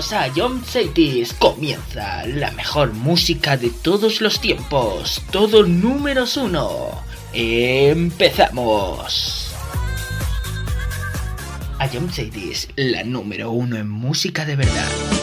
A 0.00 0.32
John 0.34 0.64
Cities. 0.64 1.34
Comienza 1.34 2.26
la 2.26 2.50
mejor 2.52 2.94
música 2.94 3.58
de 3.58 3.68
todos 3.68 4.22
los 4.22 4.40
tiempos. 4.40 5.22
Todo 5.30 5.62
números 5.62 6.38
uno. 6.38 7.02
Empezamos. 7.34 8.10
A 11.78 11.86
John 11.86 12.10
Cities, 12.10 12.68
la 12.76 13.04
número 13.04 13.50
uno 13.50 13.76
en 13.76 13.90
música 13.90 14.46
de 14.46 14.56
verdad. 14.56 15.19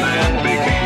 man 0.00 0.42
began. 0.44 0.77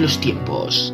Los 0.00 0.18
tiempos. 0.18 0.89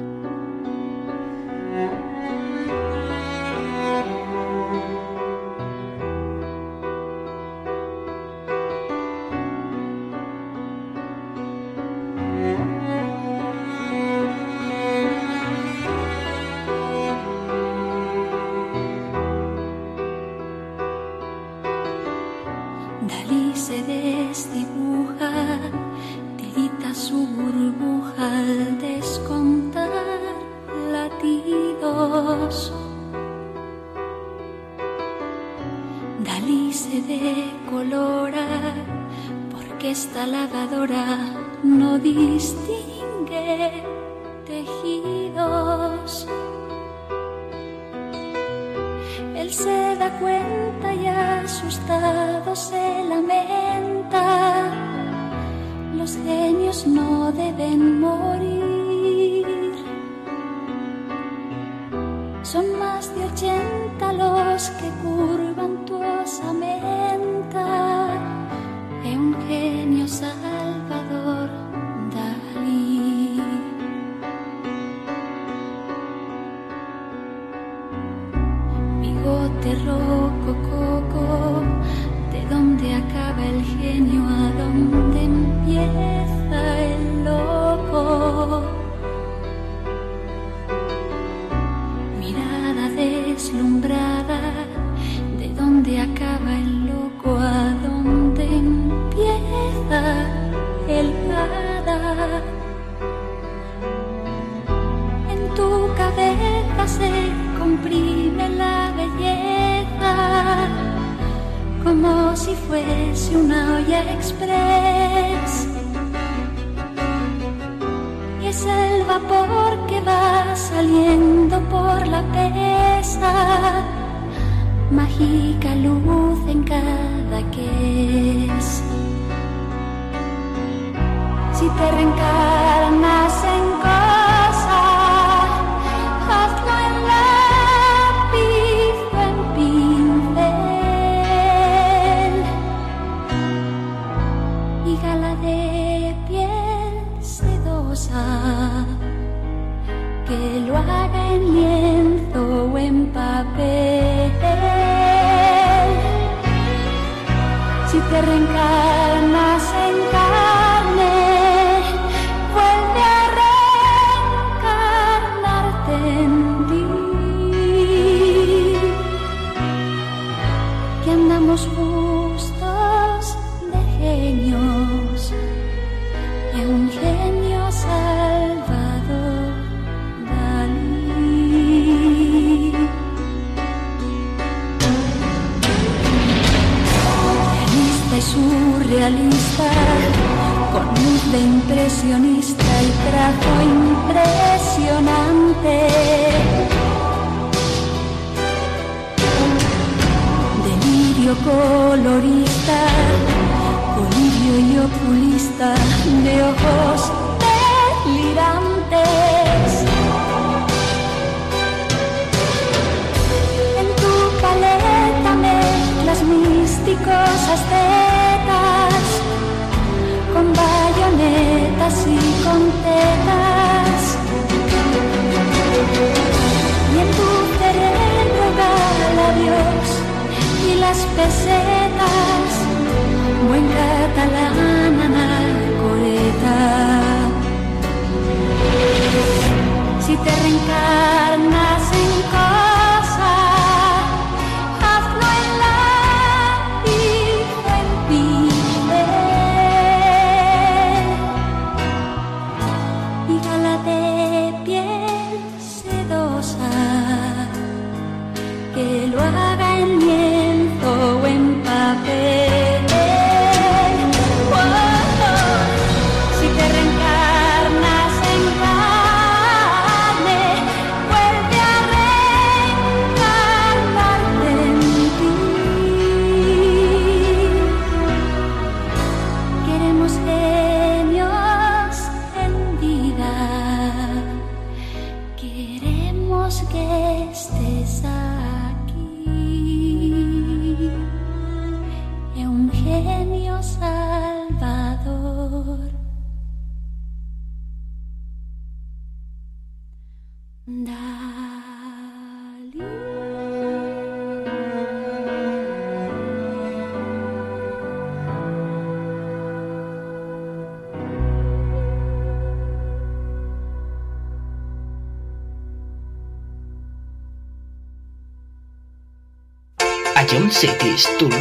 City 320.97 321.36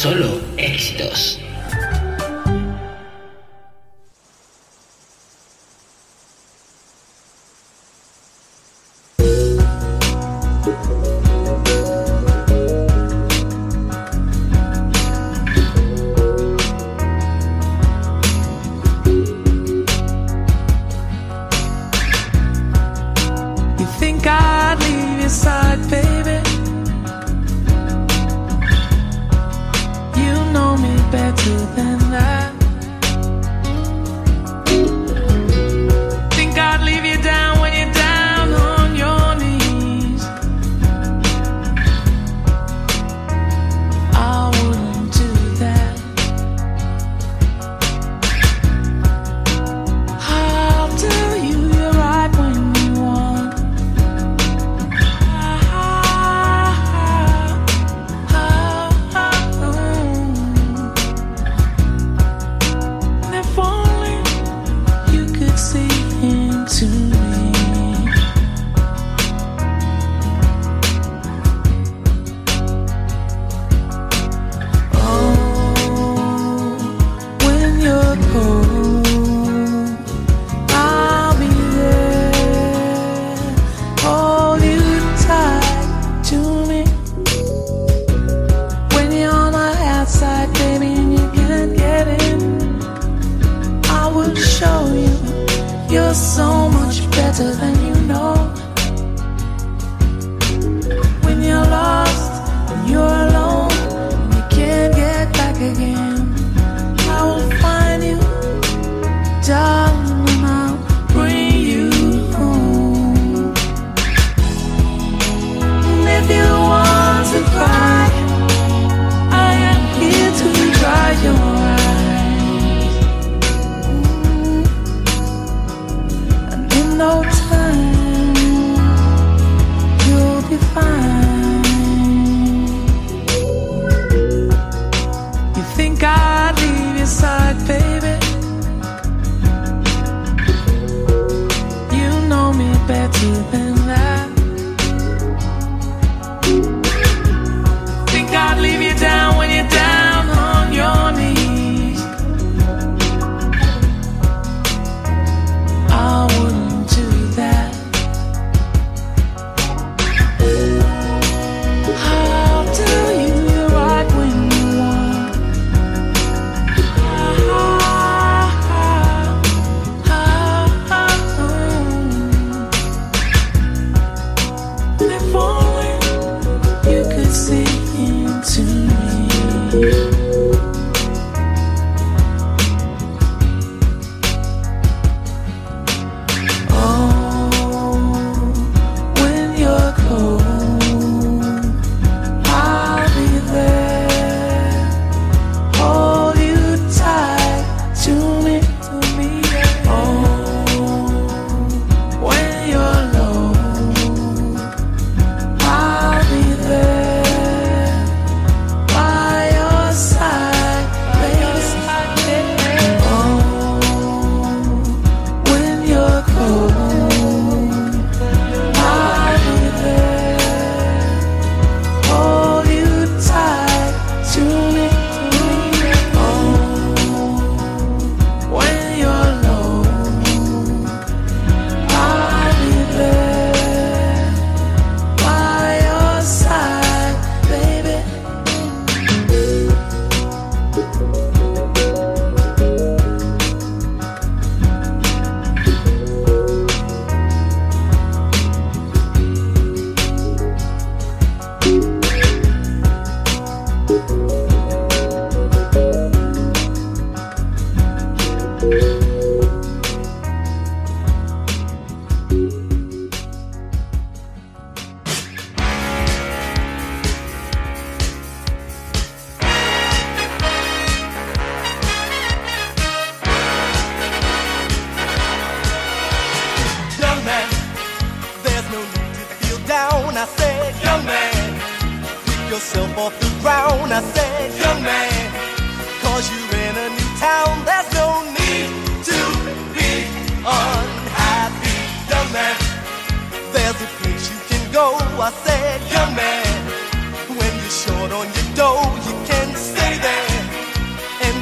solo 0.00 0.29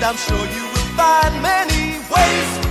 I'm 0.08 0.16
sure 0.16 0.38
you 0.38 0.62
will 0.62 0.88
find 0.96 1.42
many 1.42 1.98
ways 2.08 2.67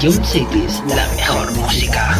Ion 0.00 0.24
Cities, 0.24 0.82
la 0.86 1.08
mejor 1.16 1.50
música. 1.56 2.16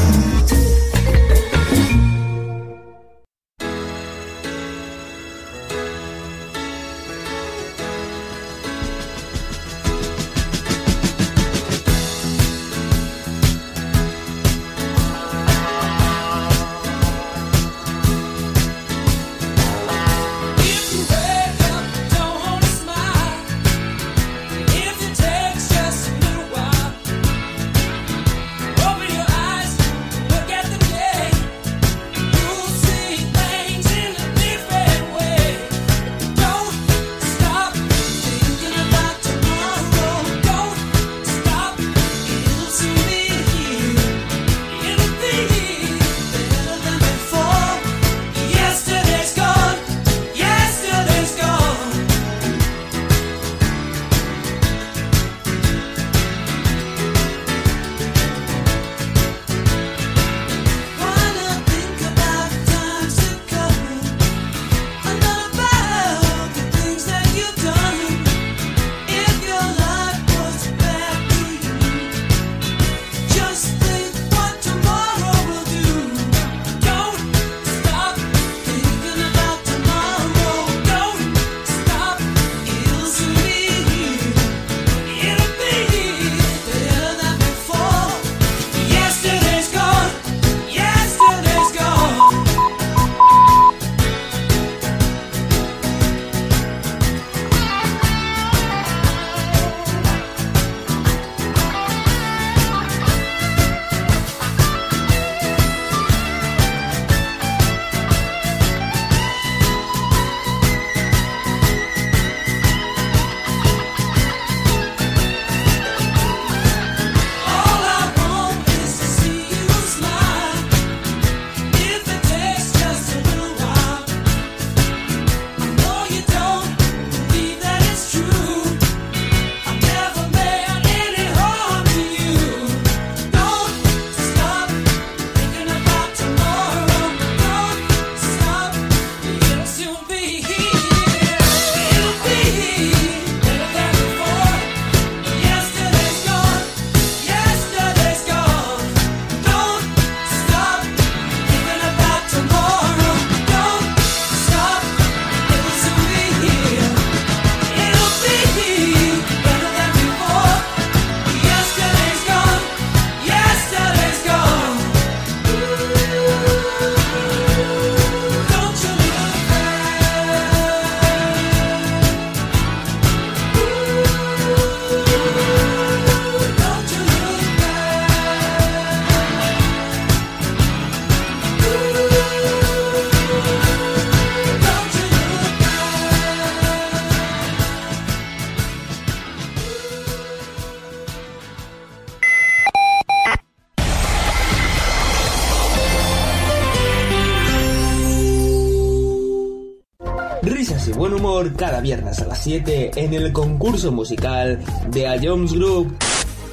Cada 201.56 201.80
viernes 201.80 202.18
a 202.20 202.26
las 202.26 202.42
7 202.42 202.90
en 202.96 203.14
el 203.14 203.32
concurso 203.32 203.92
musical 203.92 204.58
de 204.90 205.06
A 205.08 205.16
Jones 205.22 205.52
Group. 205.52 205.96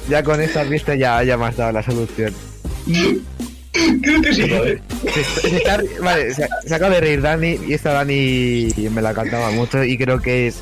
Ya 0.08 0.22
con 0.22 0.40
esta 0.40 0.64
pista 0.64 0.94
ya, 0.94 1.22
ya 1.24 1.36
me 1.36 1.46
has 1.46 1.56
dado 1.56 1.72
la 1.72 1.82
solución. 1.82 2.32
Creo 4.02 4.22
que 4.22 4.32
sí. 4.34 4.42
Se, 5.12 5.24
se 5.50 5.56
está- 5.58 5.82
vale, 6.00 6.32
se, 6.32 6.48
se 6.64 6.74
acaba 6.74 6.94
de 6.94 7.00
reír 7.00 7.20
Dani 7.20 7.58
y 7.66 7.74
esta 7.74 7.92
Dani 7.92 8.68
me 8.90 9.02
la 9.02 9.12
cantaba 9.12 9.50
mucho 9.50 9.82
y 9.84 9.98
creo 9.98 10.20
que 10.20 10.46
es 10.48 10.60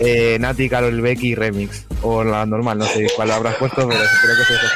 eh, 0.00 0.36
Nati, 0.40 0.68
Carol 0.68 1.00
Becky 1.00 1.34
Remix. 1.34 1.86
O 2.02 2.22
la 2.24 2.44
normal, 2.44 2.78
no 2.78 2.84
sé 2.86 3.06
cuál 3.16 3.30
habrás 3.30 3.54
puesto, 3.56 3.88
pero 3.88 4.00
creo 4.22 4.36
que 4.36 4.42
es 4.42 4.50
eso. 4.50 4.68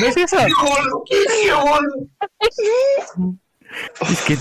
¿No 0.00 0.06
es 0.06 0.16
eso? 0.16 0.36
Es 4.10 4.20
que... 4.22 4.36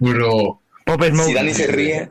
Bro. 0.00 0.60
Pop 0.86 1.02
Smoke. 1.02 1.26
Si 1.28 1.34
Dani 1.34 1.54
se 1.54 1.66
ríe, 1.66 2.10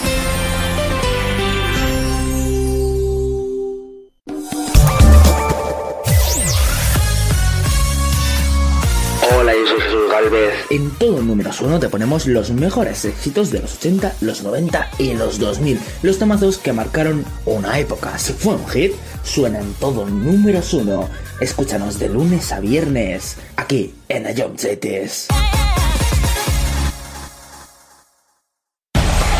En 10.69 10.91
todo 10.91 11.21
número 11.21 11.51
uno 11.61 11.79
te 11.79 11.89
ponemos 11.89 12.25
los 12.25 12.51
mejores 12.51 13.03
éxitos 13.03 13.51
de 13.51 13.59
los 13.59 13.75
80, 13.75 14.15
los 14.21 14.43
90 14.43 14.91
y 14.97 15.13
los 15.13 15.39
2000. 15.39 15.79
Los 16.03 16.19
temazos 16.19 16.57
que 16.57 16.71
marcaron 16.71 17.25
una 17.45 17.77
época. 17.79 18.17
Si 18.17 18.31
fue 18.31 18.55
un 18.55 18.67
hit, 18.69 18.93
suena 19.23 19.59
en 19.59 19.73
todo 19.73 20.05
número 20.05 20.61
uno. 20.73 21.09
Escúchanos 21.41 21.99
de 21.99 22.09
lunes 22.09 22.51
a 22.53 22.61
viernes, 22.61 23.35
aquí 23.57 23.93
en 24.07 24.25
Ayomchetes. 24.25 25.27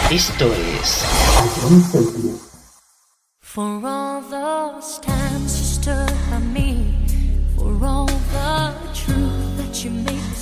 Esto 0.09 0.51
es. 0.53 1.05
For 3.39 3.81
all 3.85 4.21
those 4.29 4.99
times 4.99 5.57
you 5.57 5.65
stood 5.65 6.13
by 6.29 6.39
me, 6.53 6.95
for 7.55 7.85
all 7.85 8.07
the 8.07 8.73
truth 8.93 9.57
that 9.57 9.83
you 9.83 9.91
made. 9.91 10.40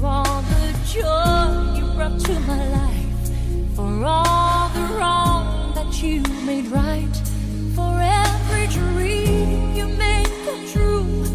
for 0.00 0.06
all 0.06 0.42
the 0.42 0.72
joy 0.86 1.76
you 1.76 1.84
brought 1.94 2.20
to 2.20 2.40
my 2.40 2.68
life, 2.68 3.74
for 3.74 4.04
all 4.04 4.68
the 4.68 4.94
wrong 4.94 5.74
that 5.74 6.02
you 6.02 6.22
made 6.44 6.66
right, 6.66 7.16
for 7.74 7.98
every 8.00 8.66
dream 8.68 9.74
you 9.74 9.86
made 9.86 10.30
come 10.44 10.66
true. 10.68 11.27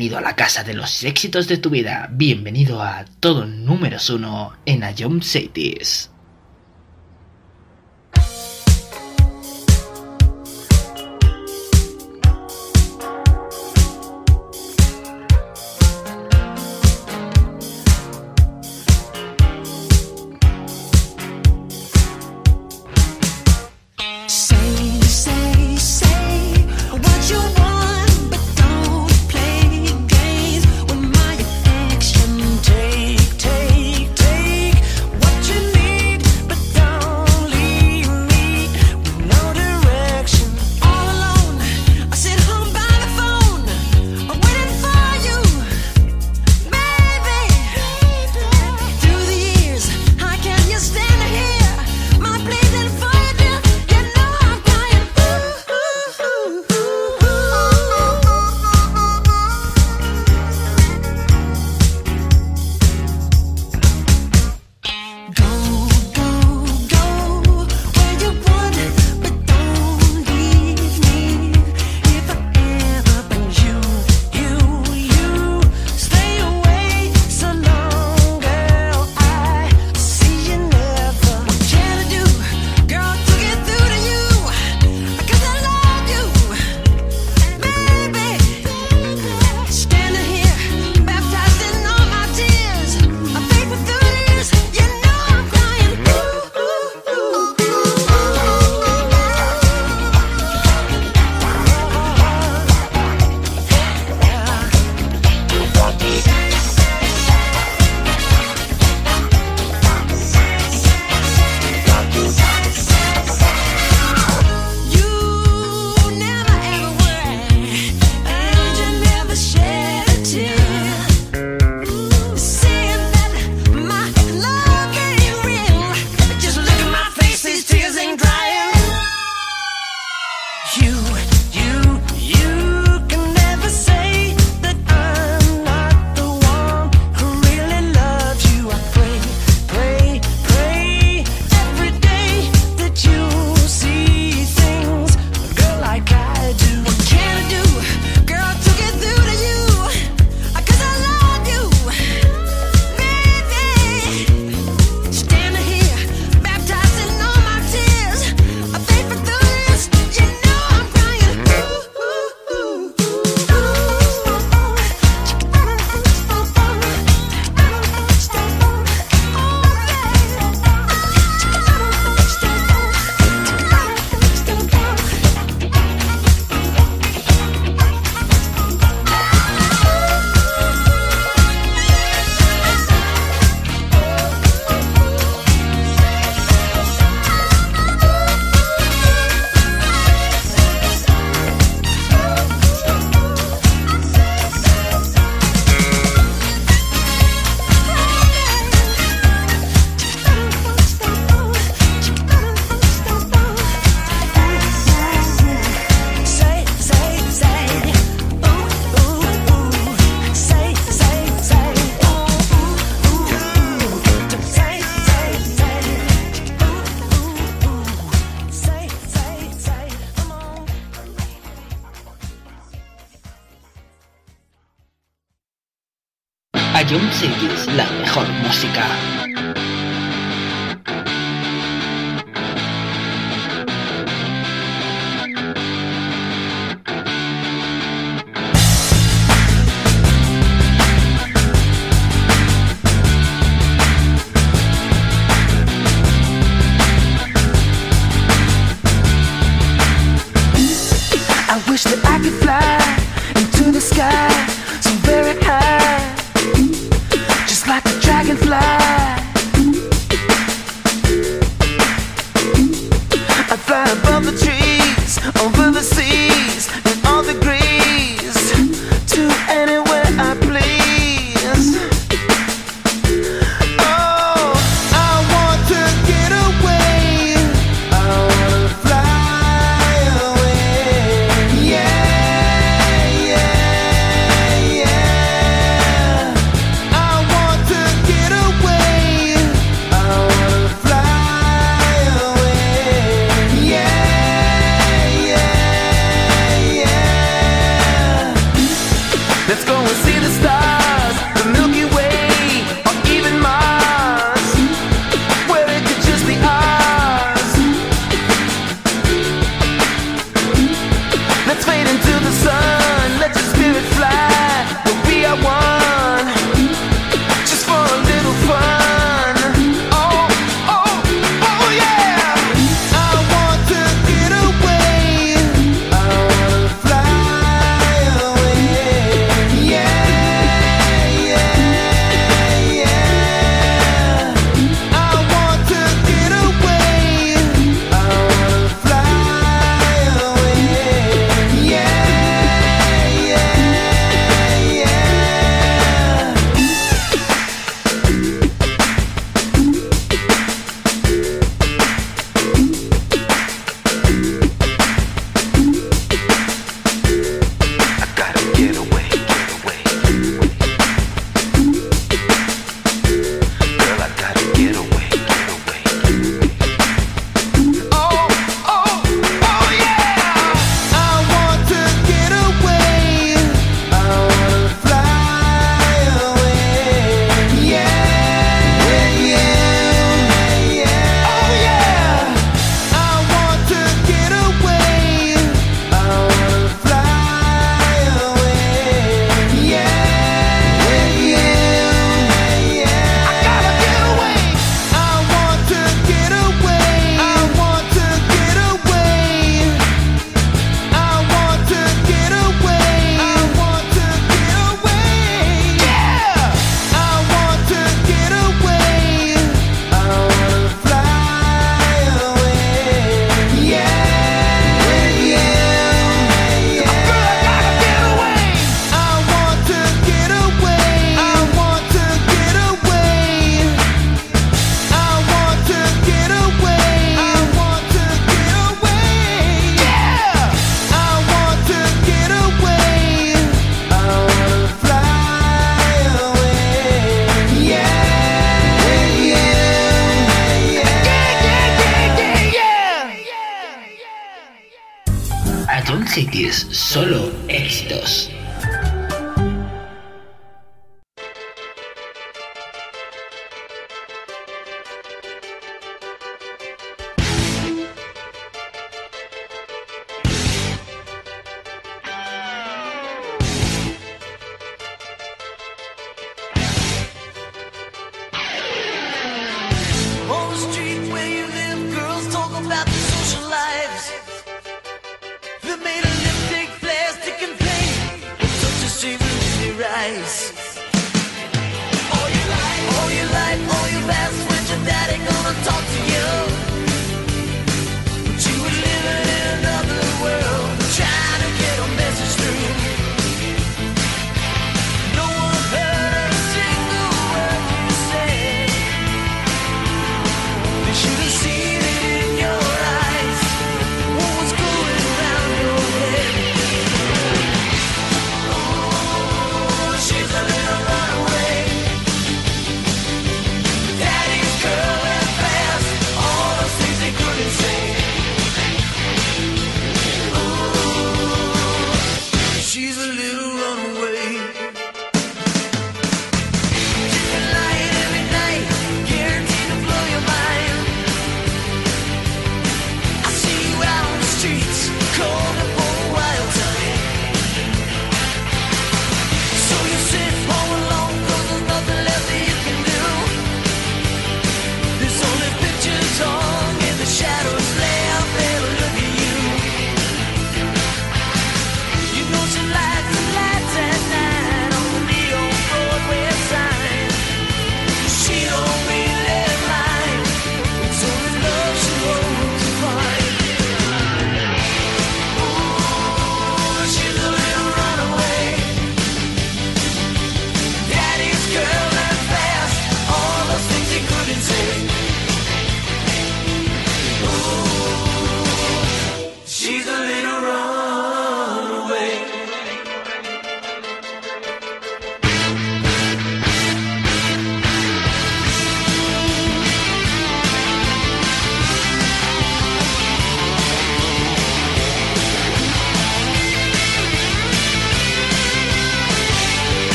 Bienvenido 0.00 0.16
a 0.16 0.30
la 0.30 0.34
casa 0.34 0.64
de 0.64 0.72
los 0.72 1.04
éxitos 1.04 1.46
de 1.46 1.58
tu 1.58 1.68
vida. 1.68 2.08
Bienvenido 2.10 2.80
a 2.80 3.04
todo 3.20 3.44
número 3.44 3.98
uno 4.08 4.56
en 4.64 4.82
Ayom 4.82 5.20
Cities. 5.20 6.09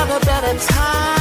have 0.00 0.22
a 0.22 0.24
better 0.24 0.58
time. 0.58 1.19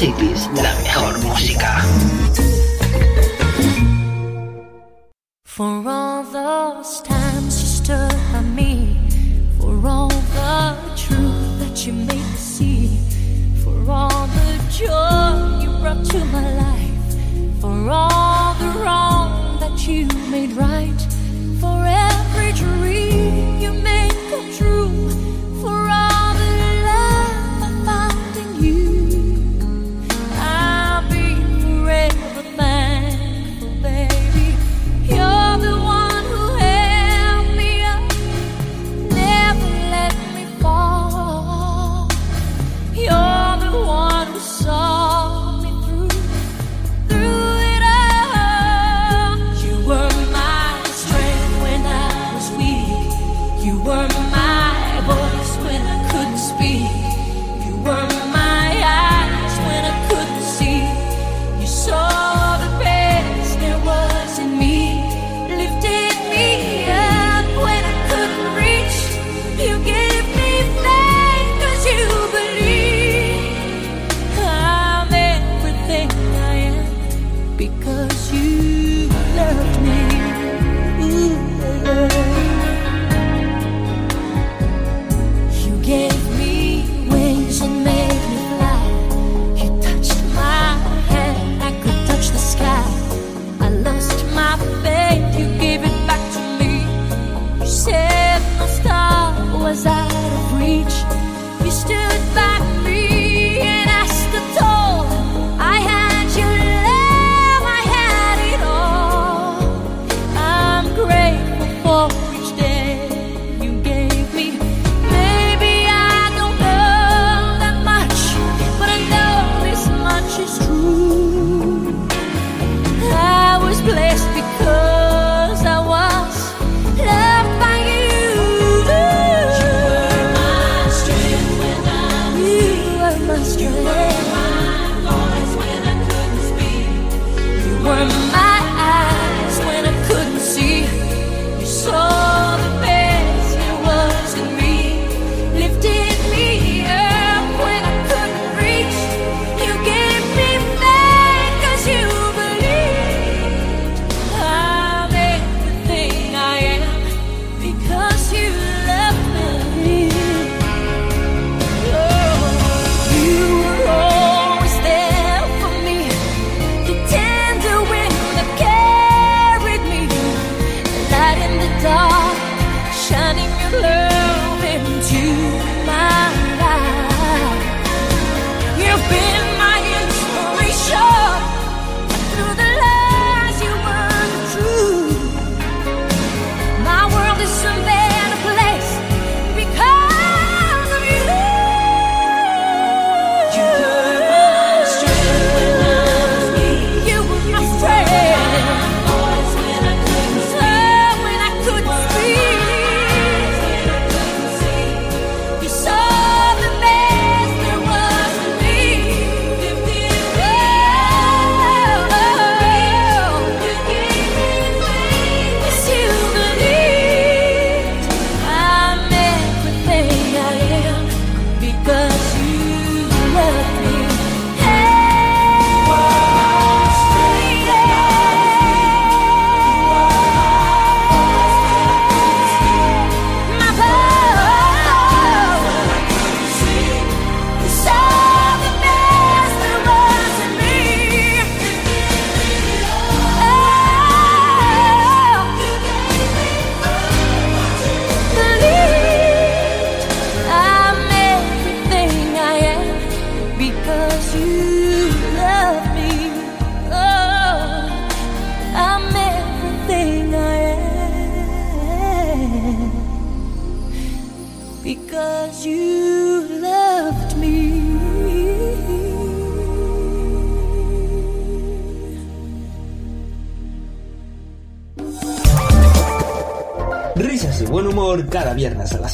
A 0.00 0.47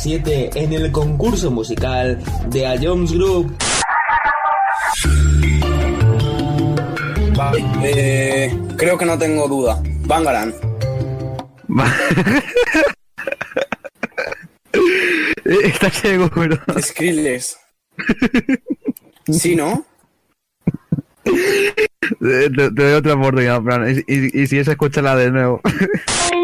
en 0.07 0.73
el 0.75 0.93
concurso 0.93 1.51
musical 1.51 2.23
de 2.51 2.67
A 2.67 2.77
Jones 2.79 3.11
Group. 3.13 3.57
Eh, 7.83 8.55
creo 8.77 8.99
que 8.99 9.07
no 9.07 9.19
tengo 9.19 9.49
duda. 9.49 9.83
Bangaran. 10.01 10.53
Está 15.45 15.89
ciego, 15.89 16.31
pero. 16.35 16.59
Skrillex. 16.83 17.57
¿Sí, 19.31 19.57
no? 19.57 19.87
Te, 21.25 22.51
doy 22.51 22.93
otra 22.93 23.15
oportunidad, 23.15 23.63
Fran. 23.63 23.91
Y, 23.91 24.05
y, 24.07 24.43
y 24.43 24.47
si 24.49 24.59
es, 24.59 24.69
escúchala 24.69 25.17
de 25.17 25.31
nuevo. 25.31 25.63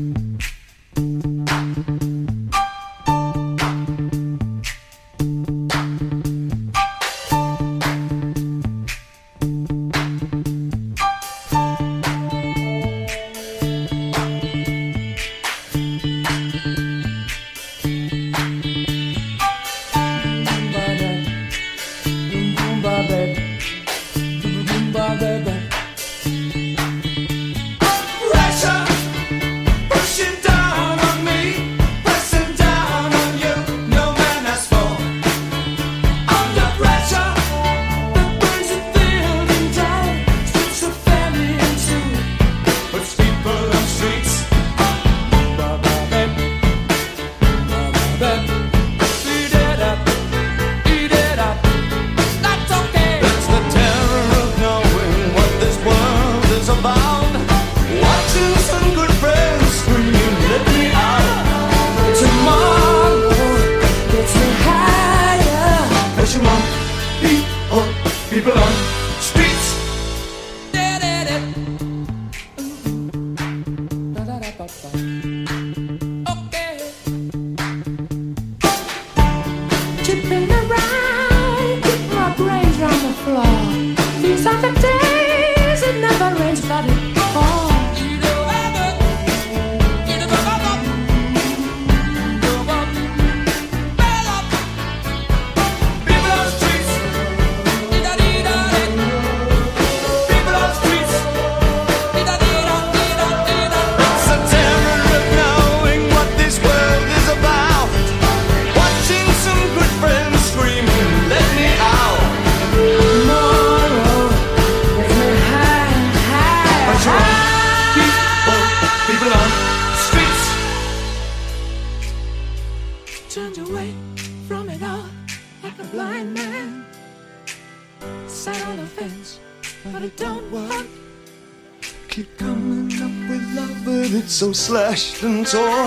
so 135.45 135.80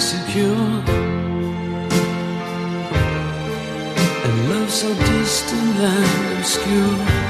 insecure. 0.00 0.82
And 4.24 4.50
love 4.50 4.70
so 4.70 4.88
distant 4.94 5.76
and 5.76 6.38
obscure 6.38 7.29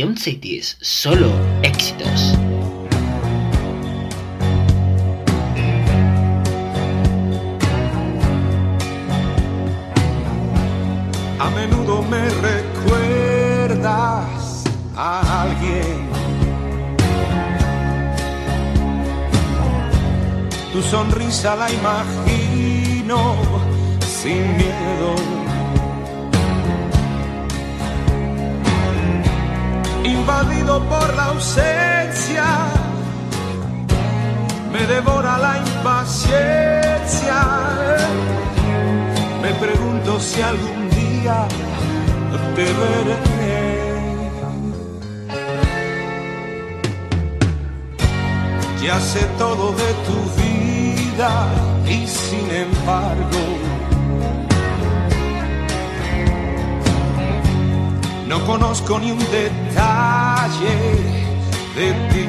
Ion 0.00 0.16
Cities, 0.16 0.78
solo 0.80 1.30
éxitos. 1.62 2.34
A 11.38 11.50
menudo 11.50 12.00
me 12.04 12.26
recuerdas 12.48 13.84
a 14.96 15.42
alguien. 15.42 16.08
Tu 20.72 20.80
sonrisa 20.80 21.56
la 21.56 21.70
imagino 21.70 23.36
sin 24.00 24.56
miedo. 24.56 25.39
Invadido 30.40 30.80
por 30.88 31.14
la 31.16 31.24
ausencia, 31.26 32.44
me 34.72 34.86
devora 34.86 35.36
la 35.36 35.58
impaciencia. 35.58 37.36
Me 39.42 39.52
pregunto 39.54 40.18
si 40.18 40.40
algún 40.40 40.88
día 40.90 41.46
te 42.54 42.64
veré. 42.64 43.18
Ya 48.82 48.98
sé 48.98 49.20
todo 49.36 49.72
de 49.72 49.92
tu 50.06 50.18
vida 50.40 51.48
y 51.86 52.06
sin 52.06 52.50
embargo 52.50 53.40
no 58.26 58.46
conozco 58.46 58.98
ni 59.00 59.10
un 59.10 59.18
detalle 59.18 60.19
de 60.58 61.92
ti. 62.10 62.26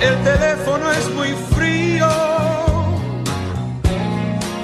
El 0.00 0.16
teléfono 0.24 0.90
es 0.92 1.10
muy 1.14 1.28
frío, 1.54 2.08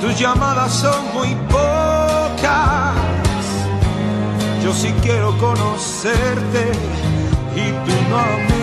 tus 0.00 0.18
llamadas 0.18 0.72
son 0.72 1.14
muy 1.14 1.34
pocas. 1.48 2.94
Yo 4.64 4.72
sí 4.72 4.92
quiero 5.02 5.36
conocerte 5.38 6.72
y 7.54 7.70
tú 7.86 7.94
no 8.10 8.55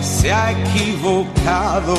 se 0.00 0.32
ha 0.32 0.52
equivocado. 0.52 1.94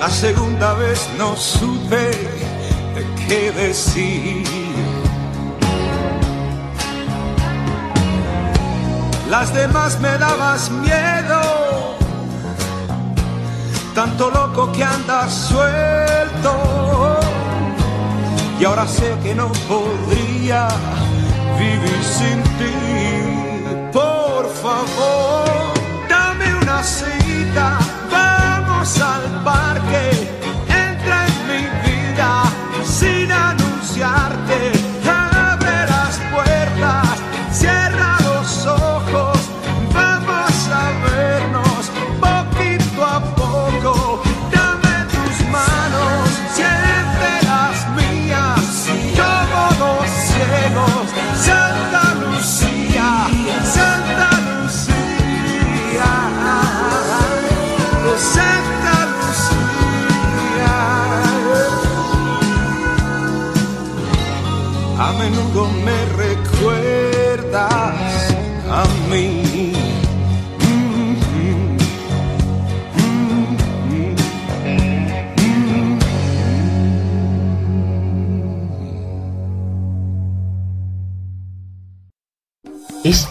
La 0.00 0.10
segunda 0.10 0.74
vez 0.74 1.08
no 1.18 1.36
supe 1.36 2.10
qué 3.28 3.52
decir. 3.52 4.44
Las 9.30 9.52
demás 9.52 9.98
me 10.00 10.16
dabas 10.18 10.70
miedo, 10.70 11.96
tanto 13.94 14.30
loco 14.30 14.70
que 14.72 14.84
andas 14.84 15.32
suelto. 15.32 17.20
Y 18.60 18.64
ahora 18.64 18.86
sé 18.86 19.12
que 19.22 19.34
no 19.34 19.50
podría 19.68 20.68
vivir 21.64 22.02
sin 22.18 22.38
ti. 22.58 22.74
Por 23.92 24.44
favor, 24.62 25.44
dame 26.08 26.46
una 26.62 26.82
cita, 26.82 27.66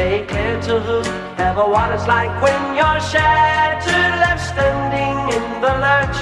And 0.00 0.26
climbing 0.26 0.60
to 0.62 0.66
to 0.66 0.80
whoever 0.80 1.64
what 1.68 1.92
it's 1.92 2.06
like 2.06 2.32
when 2.40 2.74
you're 2.74 3.00
shattered, 3.00 4.12
left 4.24 4.42
standing 4.48 5.18
in 5.36 5.60
the 5.60 5.72
lurch 5.84 6.18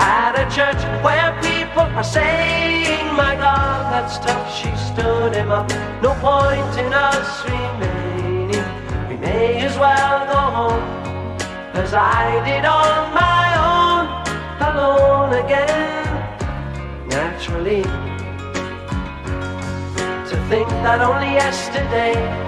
at 0.00 0.32
a 0.32 0.46
church 0.48 0.80
where 1.04 1.36
people 1.42 1.82
are 1.82 2.02
saying, 2.02 3.04
My 3.14 3.34
God, 3.36 3.92
that's 3.92 4.18
tough. 4.18 4.48
She 4.58 4.74
stood 4.76 5.34
him 5.34 5.50
up. 5.50 5.68
No 6.02 6.14
point 6.24 6.72
in 6.78 6.90
us 6.94 7.44
remaining. 7.44 8.64
We 9.10 9.16
may 9.18 9.60
as 9.60 9.76
well 9.76 10.26
go 10.32 10.40
home 10.58 10.82
as 11.74 11.92
I 11.92 12.42
did 12.48 12.64
on 12.64 13.12
my 13.12 13.48
own, 13.68 14.06
alone 14.70 15.44
again. 15.44 16.08
Naturally, 17.08 17.82
to 20.30 20.36
think 20.48 20.68
that 20.84 21.02
only 21.02 21.32
yesterday 21.34 22.47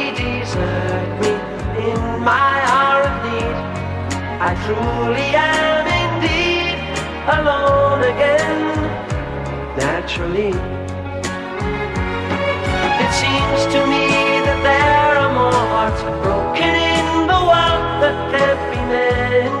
desert 0.61 1.09
me 1.21 1.33
in 1.91 2.01
my 2.31 2.53
hour 2.73 3.01
of 3.09 3.15
need? 3.25 3.57
I 4.47 4.51
truly 4.65 5.29
am 5.53 5.85
indeed 6.03 6.77
alone 7.37 8.01
again, 8.13 8.61
naturally. 9.77 10.53
It 13.03 13.11
seems 13.23 13.61
to 13.73 13.79
me 13.93 14.05
that 14.47 14.59
there 14.69 15.11
are 15.21 15.31
more 15.39 15.63
hearts 15.73 16.01
broken 16.23 16.73
in 16.95 17.05
the 17.31 17.41
world 17.49 17.83
that 18.03 18.15
can't 18.33 18.61
be 18.71 18.81
mended, 18.91 19.60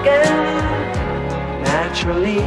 again, 0.00 1.62
naturally. 1.62 2.40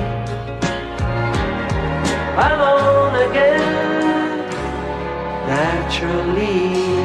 Alone 2.35 3.15
again, 3.30 3.63
naturally. 5.47 7.03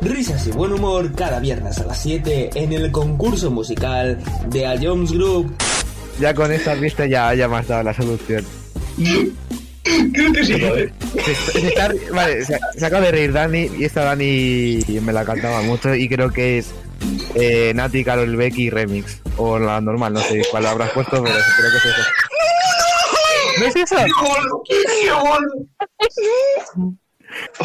Risas 0.00 0.46
y 0.46 0.50
buen 0.50 0.72
humor 0.72 1.12
cada 1.14 1.38
viernes 1.38 1.78
a 1.78 1.84
las 1.84 1.98
7 1.98 2.50
en 2.54 2.72
el 2.72 2.90
concurso 2.92 3.50
musical 3.50 4.18
de 4.50 4.66
A 4.66 4.76
Jones 4.80 5.12
Group. 5.12 5.63
Ya 6.20 6.34
con 6.34 6.52
esta 6.52 6.74
vista 6.74 7.06
ya, 7.06 7.34
ya 7.34 7.48
me 7.48 7.56
has 7.56 7.68
dado 7.68 7.82
la 7.82 7.94
solución. 7.94 8.44
Creo 10.12 10.32
que 10.32 10.44
sí, 10.44 10.54
¿vale? 10.60 10.92
Se, 11.24 11.34
se 11.34 11.68
está- 11.68 11.92
vale, 12.12 12.44
se, 12.44 12.58
se 12.76 12.86
acaba 12.86 13.04
de 13.06 13.10
reír 13.12 13.32
Dani 13.32 13.70
y 13.78 13.84
esta 13.84 14.04
Dani 14.04 14.78
me 15.02 15.12
la 15.12 15.24
cantaba 15.24 15.60
mucho 15.62 15.94
y 15.94 16.08
creo 16.08 16.30
que 16.30 16.58
es 16.58 16.70
eh, 17.34 17.72
Nati, 17.74 18.04
Carol 18.04 18.36
Becky 18.36 18.70
Remix. 18.70 19.20
O 19.36 19.58
la 19.58 19.80
normal, 19.80 20.12
no 20.12 20.20
sé 20.20 20.42
cuál 20.50 20.66
habrás 20.66 20.90
puesto, 20.90 21.22
pero 21.22 21.34
creo 21.34 21.70
que 21.70 21.76
es 21.76 21.84
eso. 21.84 22.02
¿No 23.60 23.66
es 23.66 23.76
eso? 23.76 23.96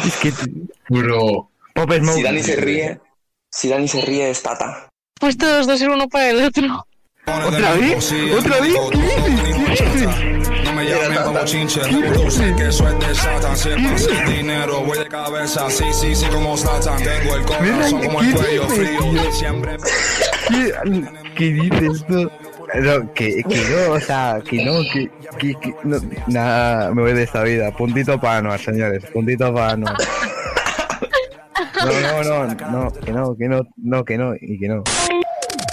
Es 0.04 0.16
que... 0.16 0.32
Bro. 0.88 1.50
Pop 1.74 1.92
Smoke. 1.92 2.16
Si 2.16 2.22
Dani 2.22 2.42
se 2.42 2.56
ríe, 2.56 3.00
si 3.50 3.68
Dani 3.68 3.86
se 3.88 4.00
ríe 4.02 4.30
es 4.30 4.42
Tata. 4.42 4.88
Pues 5.18 5.38
todos 5.38 5.66
dos 5.66 5.78
ser 5.78 5.90
uno 5.90 6.08
para 6.08 6.30
el 6.30 6.42
otro. 6.44 6.86
¿Otra 7.46 7.74
vez? 7.74 8.14
¿Otra 8.38 8.60
vez? 8.60 8.74
¿Qué 8.90 9.00
dices? 9.00 9.80
¿Qué 9.80 9.84
dices? 9.84 10.64
No 10.64 10.72
me 10.72 10.84
llamen 10.84 11.22
como 11.24 11.44
chinche, 11.44 11.80
sé 12.30 12.54
que 12.56 12.68
eso 12.68 12.88
es 12.88 12.98
de 12.98 13.14
Satan. 13.14 13.56
Sepa 13.56 13.98
sin 13.98 14.24
dinero, 14.26 14.80
voy 14.84 14.98
de 14.98 15.06
cabeza. 15.06 15.70
Sí, 15.70 15.84
sí, 15.92 16.14
sí, 16.14 16.26
como 16.26 16.56
Satan. 16.56 17.02
Tengo 17.02 17.36
el 17.36 17.42
corazón 17.44 18.02
como 18.02 18.20
el 18.20 18.34
cuello 18.34 18.68
frío. 18.68 19.32
Siempre. 19.32 19.76
¿Qué, 20.48 20.72
qué 21.36 21.44
dices 21.44 22.04
tú? 22.06 22.30
No, 22.72 23.12
que, 23.14 23.42
que 23.48 23.56
no, 23.56 23.94
o 23.94 24.00
sea, 24.00 24.40
que 24.48 24.64
no, 24.64 24.82
que, 24.92 25.10
que, 25.38 25.54
que 25.60 25.74
no, 25.82 25.98
nada, 26.28 26.94
me 26.94 27.02
voy 27.02 27.14
de 27.14 27.24
esta 27.24 27.42
vida. 27.42 27.72
Puntito 27.72 28.20
para 28.20 28.38
Anuar, 28.38 28.60
señores, 28.60 29.04
puntito 29.12 29.52
para 29.52 29.72
Anuar. 29.72 29.96
No, 31.84 32.22
no, 32.22 32.22
no, 32.22 32.46
no, 32.46 32.92
que 32.92 33.12
no, 33.12 33.36
que 33.36 33.48
no, 33.48 33.66
no, 33.76 34.04
que 34.04 34.18
no, 34.18 34.34
y 34.40 34.58
que 34.58 34.68
no. 34.68 34.84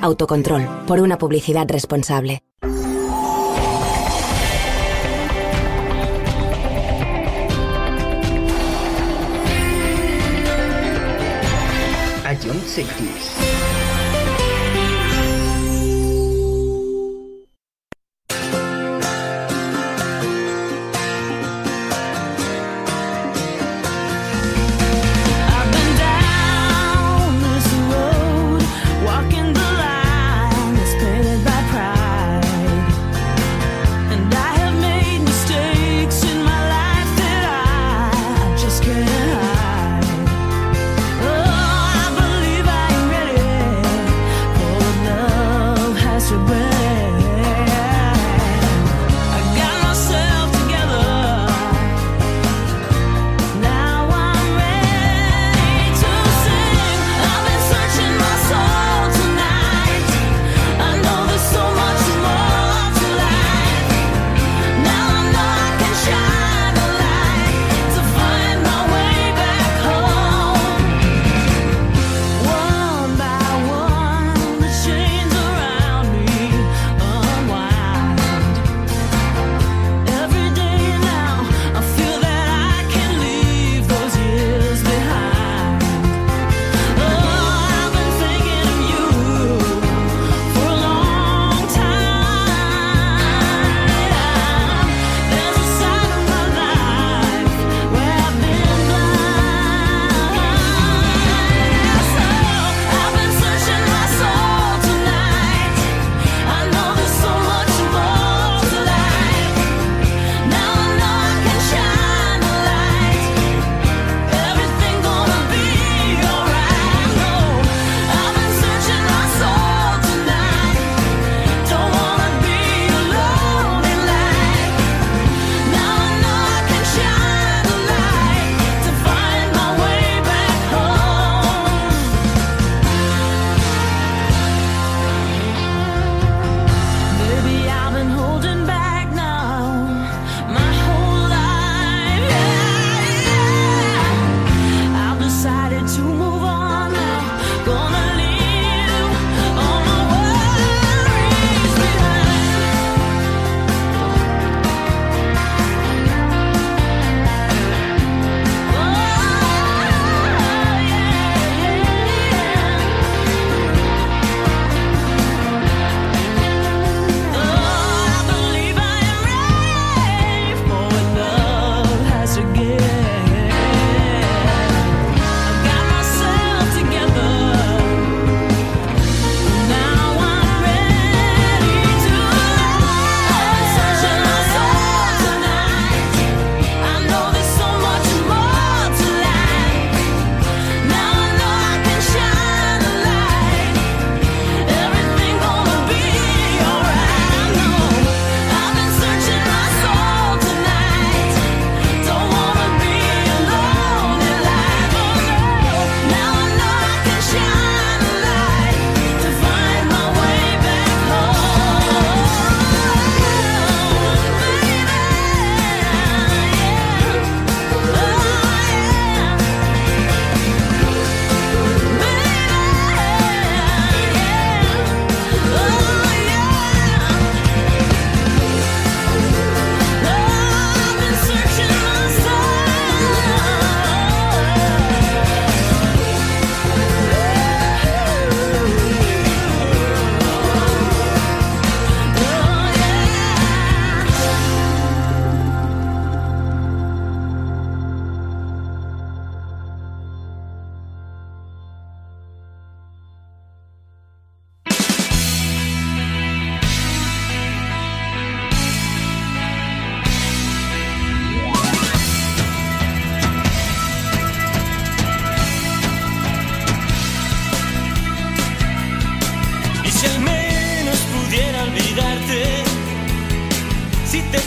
Autocontrol, 0.00 0.66
por 0.86 1.00
una 1.00 1.18
publicidad 1.18 1.68
responsable. 1.68 2.42
Ion 12.42 12.60
Cities. 12.66 13.33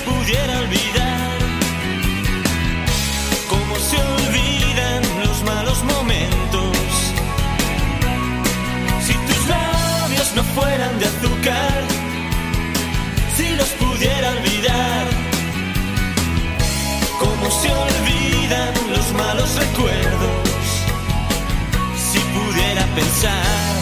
pudiera 0.08 0.60
olvidar, 0.60 1.38
como 3.50 3.76
se 3.90 3.98
olvidan 4.16 5.02
los 5.26 5.44
malos 5.44 5.84
momentos. 5.84 6.78
Si 9.06 9.14
tus 9.28 9.42
labios 9.48 10.30
no 10.36 10.44
fueran 10.56 10.94
de 11.00 11.06
azúcar, 11.06 11.78
si 13.36 13.48
los 13.60 13.70
pudiera 13.82 14.28
olvidar, 14.38 15.06
como 17.20 17.46
se 17.62 17.70
olvidan 17.88 18.74
los 18.96 19.08
malos 19.14 19.50
recuerdos. 19.56 20.68
Si 22.12 22.20
pudiera 22.20 22.84
pensar 23.00 23.76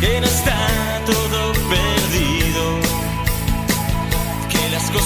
que 0.00 0.20
no 0.20 0.26
está 0.26 0.60
todo 1.06 1.52
perdido 1.72 2.37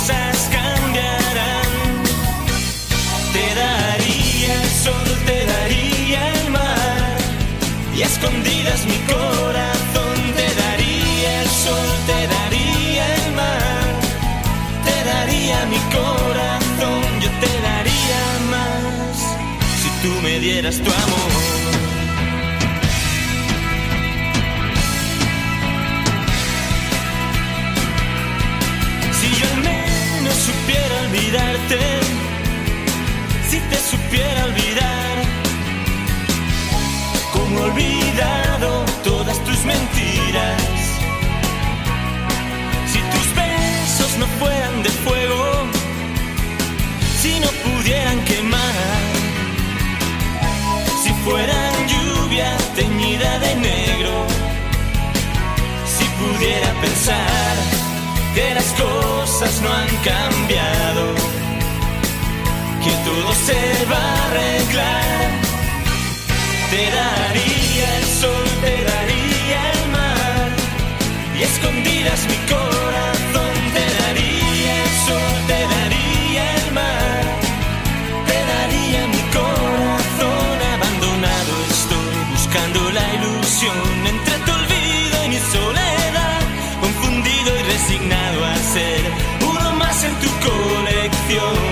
cosas 0.03 0.51
cambiarán. 0.51 1.73
Te 3.33 3.47
daría 3.55 4.63
el 4.63 4.71
sol, 4.85 5.09
te 5.27 5.47
daría 5.47 6.21
el 6.33 6.51
mar, 6.51 7.19
y 7.97 8.03
escondidas 8.03 8.85
mi 8.87 8.99
corazón. 9.15 10.17
Te 10.39 10.49
daría 10.63 11.43
el 11.43 11.49
sol, 11.65 11.89
te 12.09 12.21
daría 12.35 13.15
el 13.15 13.33
mar, 13.41 13.85
te 14.87 14.97
daría 15.13 15.59
mi 15.67 15.81
corazón, 15.99 17.03
yo 17.23 17.31
te 17.43 17.53
daría 17.69 18.23
más 18.55 19.17
si 19.81 19.89
tú 20.03 20.13
me 20.23 20.39
dieras 20.41 20.77
tu 20.79 20.91
amor. 20.91 21.62
Olvidado 37.57 38.85
todas 39.05 39.39
tus 39.45 39.65
mentiras. 39.65 40.63
Si 42.93 42.99
tus 42.99 43.35
besos 43.35 44.19
no 44.19 44.27
fueran 44.39 44.83
de 44.83 44.91
fuego, 45.05 45.43
si 47.21 47.41
no 47.41 47.49
pudieran 47.67 48.25
quemar, 48.25 49.01
si 51.03 51.11
fueran 51.25 51.73
lluvia 51.89 52.57
teñida 52.75 53.39
de 53.39 53.55
negro, 53.57 54.27
si 55.95 56.05
pudiera 56.21 56.71
pensar 56.81 57.55
que 58.35 58.55
las 58.55 58.69
cosas 58.73 59.61
no 59.63 59.73
han 59.73 59.89
cambiado, 60.11 61.15
que 62.85 62.93
todo 63.07 63.33
se 63.47 63.85
va 63.91 63.99
a 63.99 64.27
arreglar. 64.27 65.42
Te 66.73 66.91
daría 66.91 67.87
el 67.99 68.05
sol, 68.21 68.47
te 68.63 68.75
daría 68.91 69.61
el 69.75 69.83
mar, 69.91 70.49
y 71.39 71.43
a 71.43 71.47
escondidas 71.47 72.21
mi 72.33 72.39
corazón. 72.53 73.55
Te 73.77 73.85
daría 74.01 74.73
el 74.85 74.93
sol, 75.07 75.35
te 75.51 75.61
daría 75.75 76.45
el 76.61 76.73
mar, 76.73 77.23
te 78.29 78.39
daría 78.53 79.01
mi 79.15 79.23
corazón. 79.37 80.57
Abandonado 80.77 81.53
estoy 81.77 82.15
buscando 82.33 82.81
la 82.99 83.07
ilusión 83.17 84.07
entre 84.15 84.35
tu 84.45 84.51
olvido 84.61 85.17
y 85.27 85.29
mi 85.29 85.41
soledad, 85.53 86.41
confundido 86.81 87.51
y 87.61 87.63
resignado 87.75 88.39
a 88.47 88.57
ser 88.75 89.03
uno 89.51 89.73
más 89.73 90.05
en 90.05 90.15
tu 90.23 90.31
colección. 90.49 91.72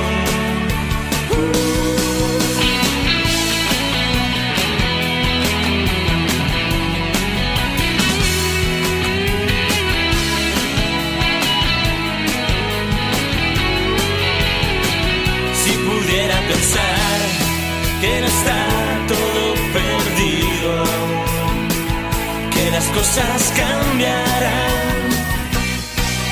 Cosas 23.11 23.53
cambiarán, 23.57 25.09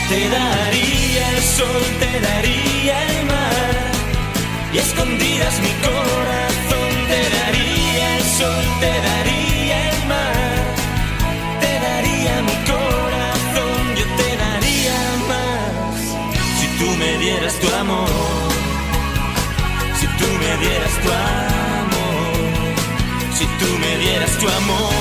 te 0.09 0.29
daría 0.29 1.31
el 1.31 1.43
sol, 1.43 1.83
te 1.99 2.21
daría 2.21 2.95
el 3.11 3.27
mar, 3.27 3.75
y 4.73 4.79
escondidas 4.79 5.55
mi 5.61 5.73
corazón, 5.89 6.91
te 7.11 7.21
daría 7.37 8.17
el 8.19 8.25
sol, 8.39 8.65
te 8.79 8.93
daría 9.09 9.91
el 9.91 10.07
mar, 10.07 10.59
te 11.63 11.73
daría 11.87 12.35
mi 12.49 12.57
corazón, 12.73 13.81
yo 13.99 14.07
te 14.21 14.29
daría 14.45 14.99
más, 15.33 15.99
si 16.61 16.67
tú 16.79 16.89
me 16.97 17.19
dieras 17.19 17.55
tu 17.59 17.69
amor 17.75 18.49
si 19.99 20.07
tú 20.07 20.29
me 20.43 20.53
dieras 20.65 20.95
tu 21.03 21.11
amor, 21.11 22.37
si 23.37 23.47
tú 23.59 23.69
me 23.83 23.93
dieras 23.99 24.39
tu 24.39 24.49
amor, 24.49 24.98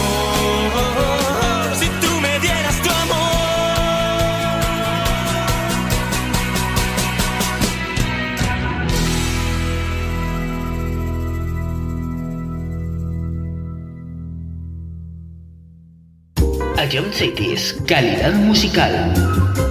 John 16.97 17.13
Cities, 17.13 17.75
calidad 17.85 18.33
musical. 18.33 19.66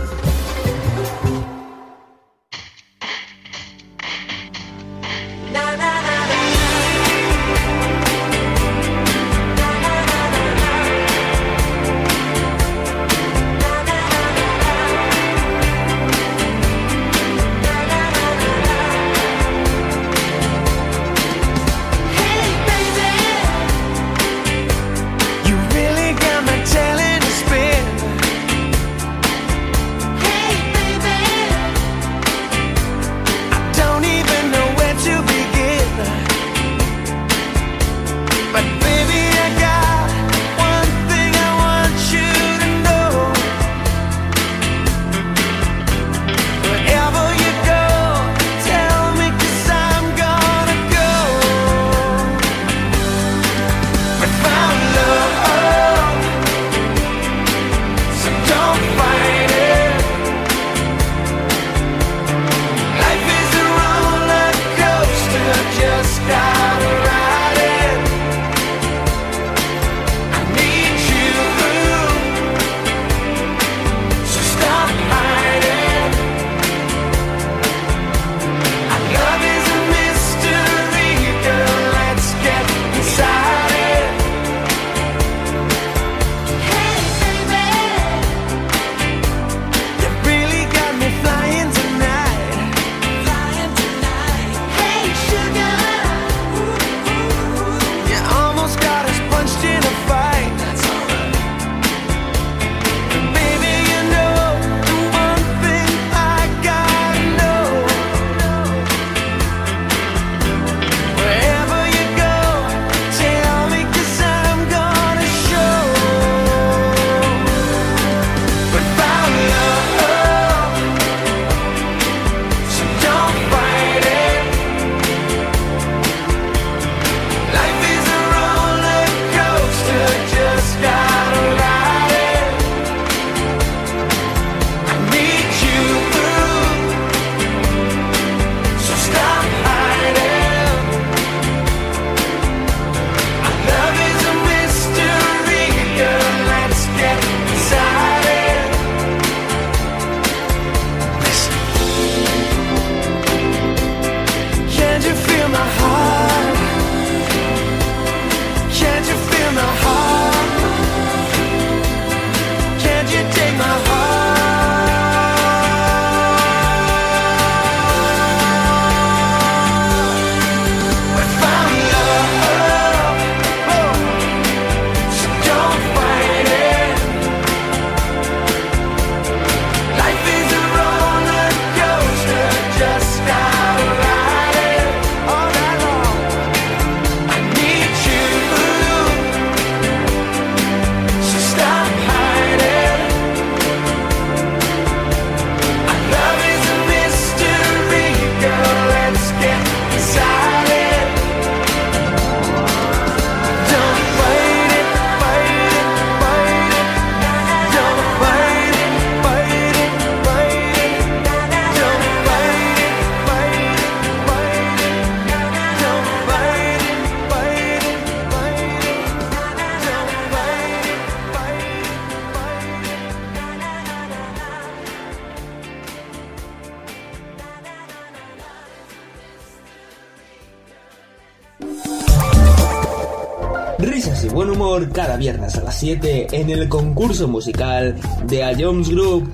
viernes 235.17 235.57
a 235.57 235.63
las 235.63 235.79
7 235.79 236.29
en 236.33 236.51
el 236.51 236.69
concurso 236.69 237.27
musical 237.29 237.97
de 238.25 238.45
A 238.45 238.55
Jones 238.57 238.89
Group. 238.91 239.33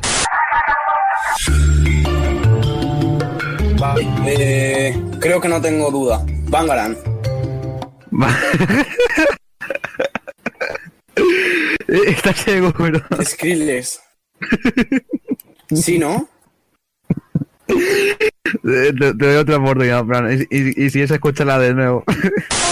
Eh, 4.26 4.96
creo 5.20 5.40
que 5.40 5.48
no 5.48 5.60
tengo 5.60 5.90
duda. 5.90 6.24
Bangaran. 6.48 6.96
Está 11.88 12.32
ciego, 12.32 12.72
pero. 12.76 13.00
Skrillex. 13.22 14.00
¿Sí, 15.74 15.98
no? 15.98 16.28
Te, 17.66 18.92
doy 18.92 19.36
otra 19.36 19.56
oportunidad, 19.56 20.04
Fran. 20.06 20.32
Y, 20.32 20.46
y, 20.56 20.84
y 20.84 20.90
si 20.90 21.02
esa, 21.02 21.14
escúchala 21.14 21.58
de 21.58 21.74
nuevo. 21.74 22.04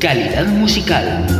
Calidad 0.00 0.46
musical. 0.46 1.39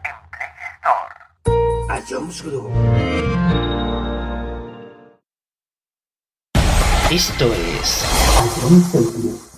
esto 7.09 7.45
es. 7.53 9.50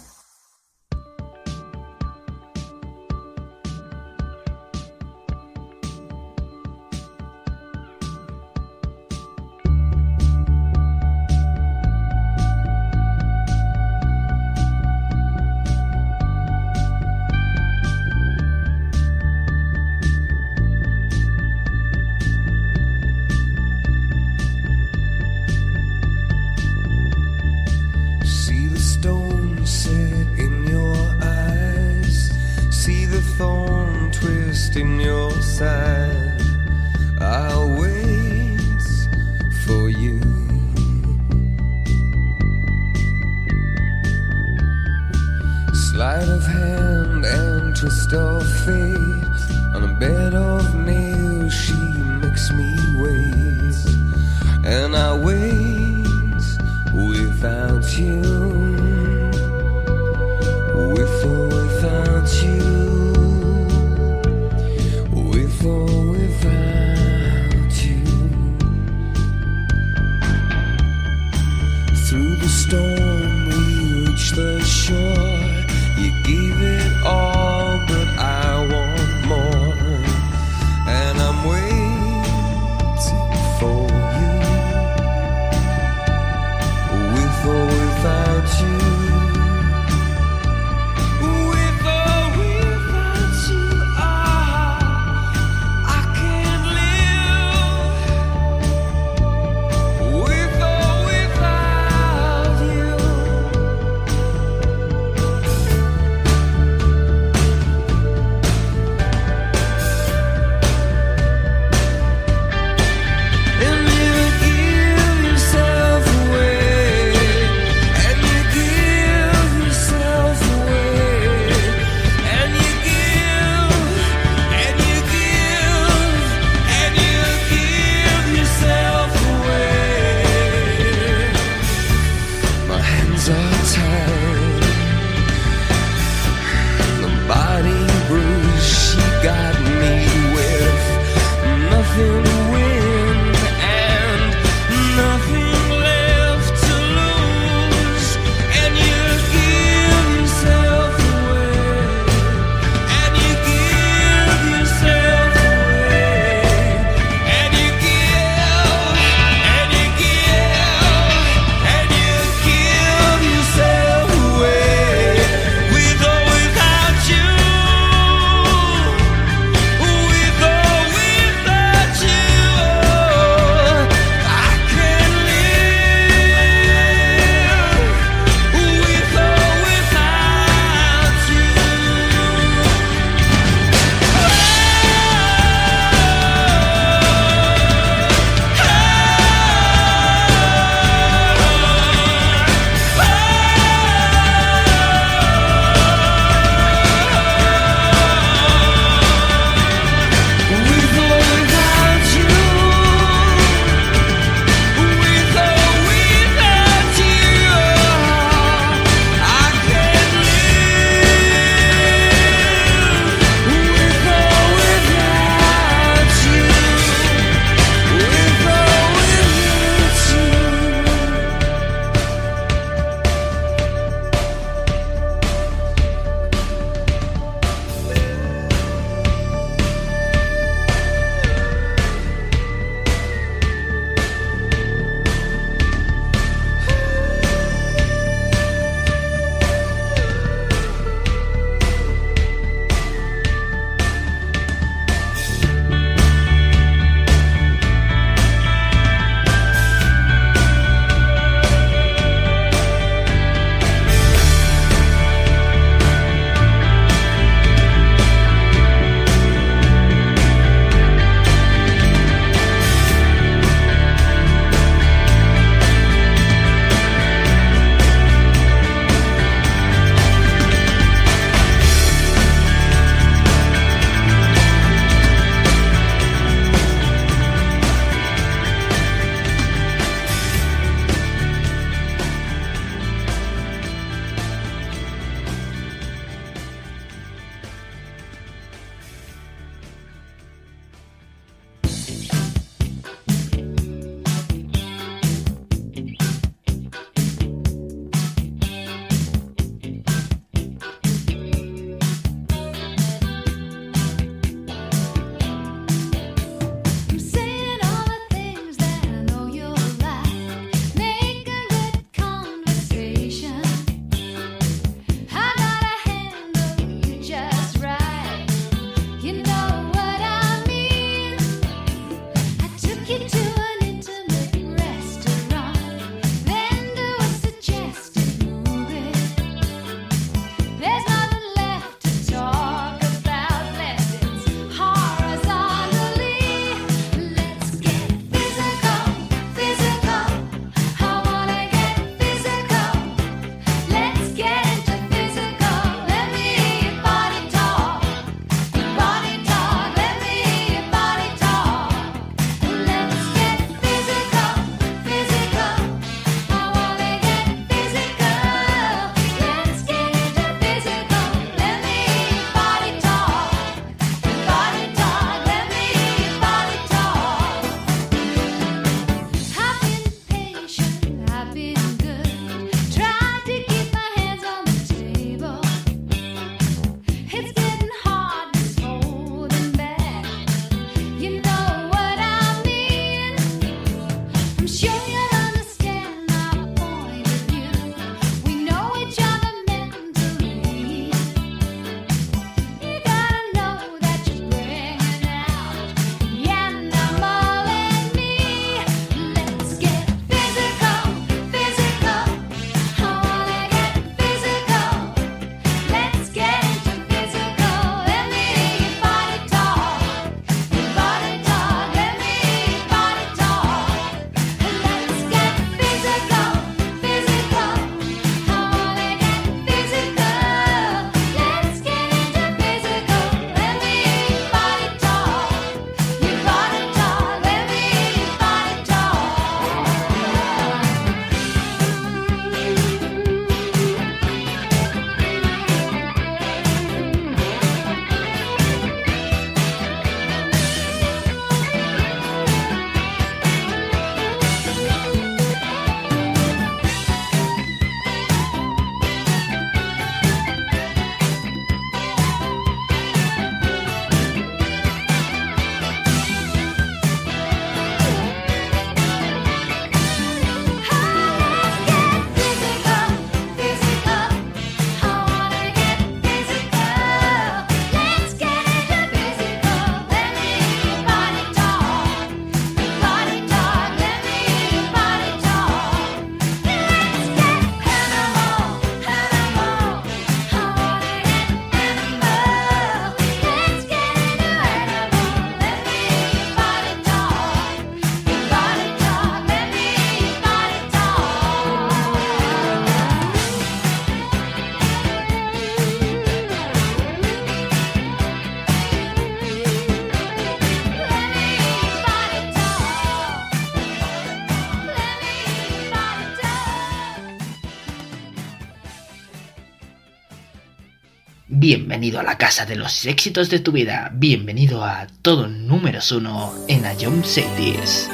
Bienvenido 511.84 512.00
a 512.00 512.12
la 512.14 512.18
casa 512.18 512.45
de 512.45 512.56
los 512.56 512.86
éxitos 512.86 513.30
de 513.30 513.40
tu 513.40 513.52
vida. 513.52 513.92
Bienvenido 513.94 514.64
a 514.64 514.88
todo 515.02 515.28
números 515.28 515.92
uno 515.92 516.34
en 516.48 516.66
A 516.66 516.74
Jump 516.80 517.03
Cities. 517.03 517.90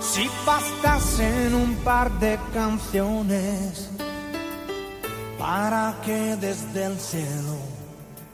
Si 0.00 0.26
bastasen 0.46 1.54
un 1.54 1.74
par 1.84 2.10
de 2.18 2.38
canciones 2.54 3.90
para 5.38 5.94
que 6.02 6.36
desde 6.36 6.86
el 6.86 6.98
cielo 6.98 7.58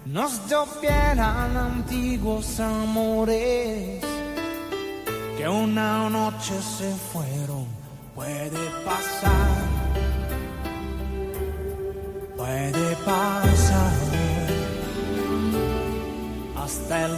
nos 0.07 0.49
llovieran 0.49 1.57
antiguos 1.57 2.61
amores 2.61 4.01
que 5.36 5.49
una 5.49 6.09
noche 6.09 6.55
se 6.78 6.94
fueron, 7.12 7.83
puede 8.15 8.70
pasar, 8.85 9.51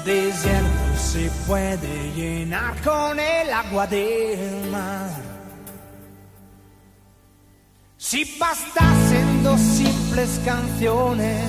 desierto 0.04 0.96
se 0.96 1.30
puede 1.46 2.12
llenar 2.14 2.74
con 2.82 3.18
el 3.18 3.52
agua 3.52 3.86
del 3.86 4.70
mar. 4.70 5.10
Si 7.96 8.36
bastasen 8.38 9.42
dos 9.42 9.60
simples 9.60 10.40
canciones 10.44 11.42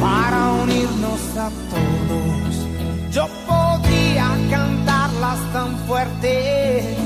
para 0.00 0.52
unirnos 0.62 1.20
a 1.36 1.50
todos, 1.70 2.66
yo 3.10 3.26
podría 3.48 4.28
cantarlas 4.48 5.52
tan 5.52 5.76
fuerte 5.88 6.96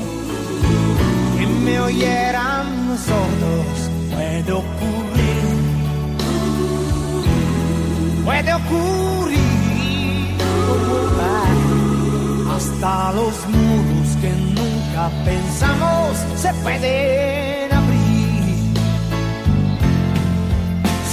que 1.37 1.47
me 1.47 1.79
oyeran 1.79 2.97
sordos. 2.97 3.89
Puede 4.13 4.51
ocurrir, 4.51 5.55
puede 8.23 8.53
ocurrir. 8.53 9.44
Hasta 12.55 13.11
los 13.13 13.35
muros 13.49 14.15
que 14.21 14.29
nunca 14.29 15.09
pensamos 15.25 16.17
se 16.35 16.53
pueden 16.63 17.73
abrir. 17.73 18.73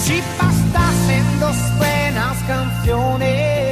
Si 0.04 0.20
bastasen 0.38 1.40
dos 1.40 1.56
buenas 1.78 2.36
canciones 2.46 3.71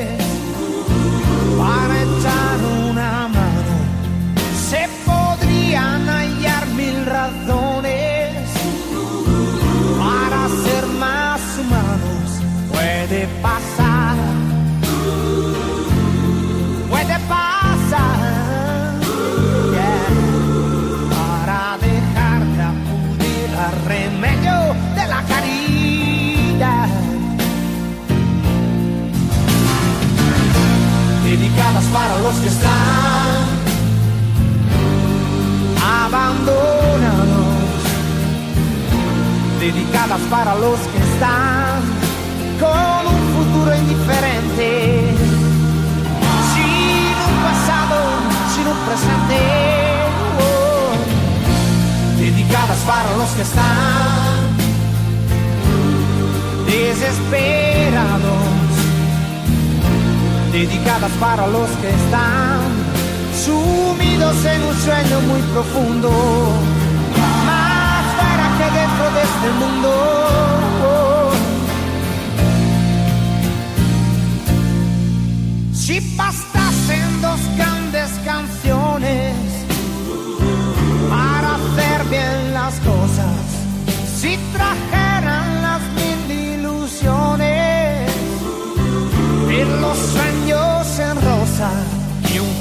para 31.93 32.19
los 32.19 32.35
que 32.36 32.49
están 32.49 32.70
abandonados, 35.83 37.49
dedicadas 39.59 40.20
para 40.31 40.55
los 40.55 40.78
que 40.78 40.99
están 40.99 41.81
con 42.60 43.07
un 43.15 43.23
futuro 43.35 43.77
indiferente, 43.77 44.30
dedicadas 60.81 61.12
para 61.12 61.47
los 61.47 61.68
que 61.81 61.91
están 61.91 62.60
sumidos 63.34 64.44
en 64.44 64.62
un 64.62 64.75
sueño 64.76 65.20
muy 65.28 65.41
profundo, 65.52 66.10
más 67.47 68.05
fuera 68.17 68.49
que 68.59 68.65
dentro 68.78 69.10
de 69.15 69.23
este 69.23 69.50
mundo. 69.59 69.91
Si 75.73 76.17
bastasen 76.17 76.49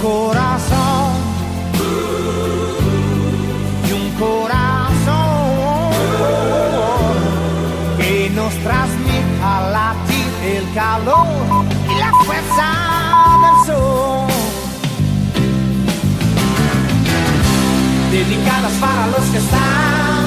corazón 0.02 1.12
y 3.88 3.92
un 3.92 4.12
corazón 4.12 5.92
que 7.98 8.30
nos 8.34 8.54
transmita 8.56 9.58
a 9.58 9.70
latir 9.72 10.28
el 10.56 10.74
calor 10.74 11.28
y 11.90 11.96
la 12.00 12.12
fuerza 12.26 12.68
del 13.44 13.58
sol. 13.68 14.28
Dedicadas 18.12 18.74
para 18.80 19.08
los 19.08 19.26
que 19.32 19.38
están 19.38 20.26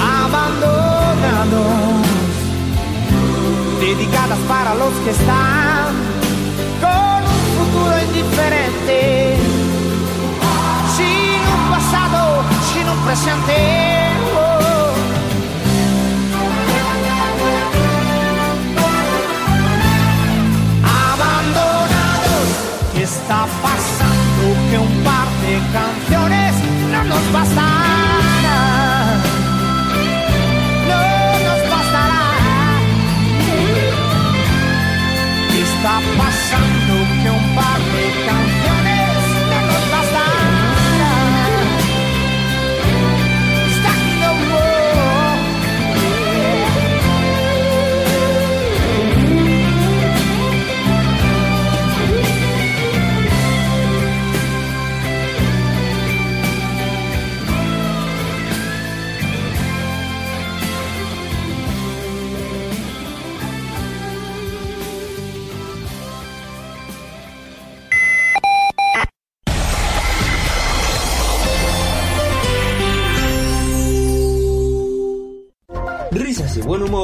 abandonados. 0.00 0.48
Dedicadas 3.80 4.38
para 4.48 4.74
los 4.74 4.92
que 5.04 5.10
están. 5.10 5.67
Oh. 13.20 14.94
abandonados. 20.84 22.48
¿Qué 22.94 23.02
está 23.02 23.46
pasando? 23.62 24.44
Que 24.70 24.78
un 24.78 25.02
par 25.02 25.28
de 25.42 25.60
canciones 25.72 26.54
no 26.92 27.04
nos 27.04 27.32
bastará. 27.32 28.58
No 30.88 31.00
nos 31.46 31.60
bastará. 31.70 32.22
¿Qué 35.50 35.60
está 35.62 35.94
pasando? 36.16 36.37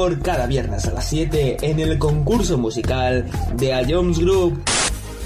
Humor 0.05 0.21
cada 0.21 0.45
viernes 0.47 0.85
a 0.85 0.91
las 0.91 1.09
7 1.09 1.57
en 1.61 1.79
el 1.79 1.97
concurso 1.97 2.57
musical 2.57 3.25
de 3.55 3.73
A 3.73 3.83
Jones 3.87 4.19
Group. 4.19 4.61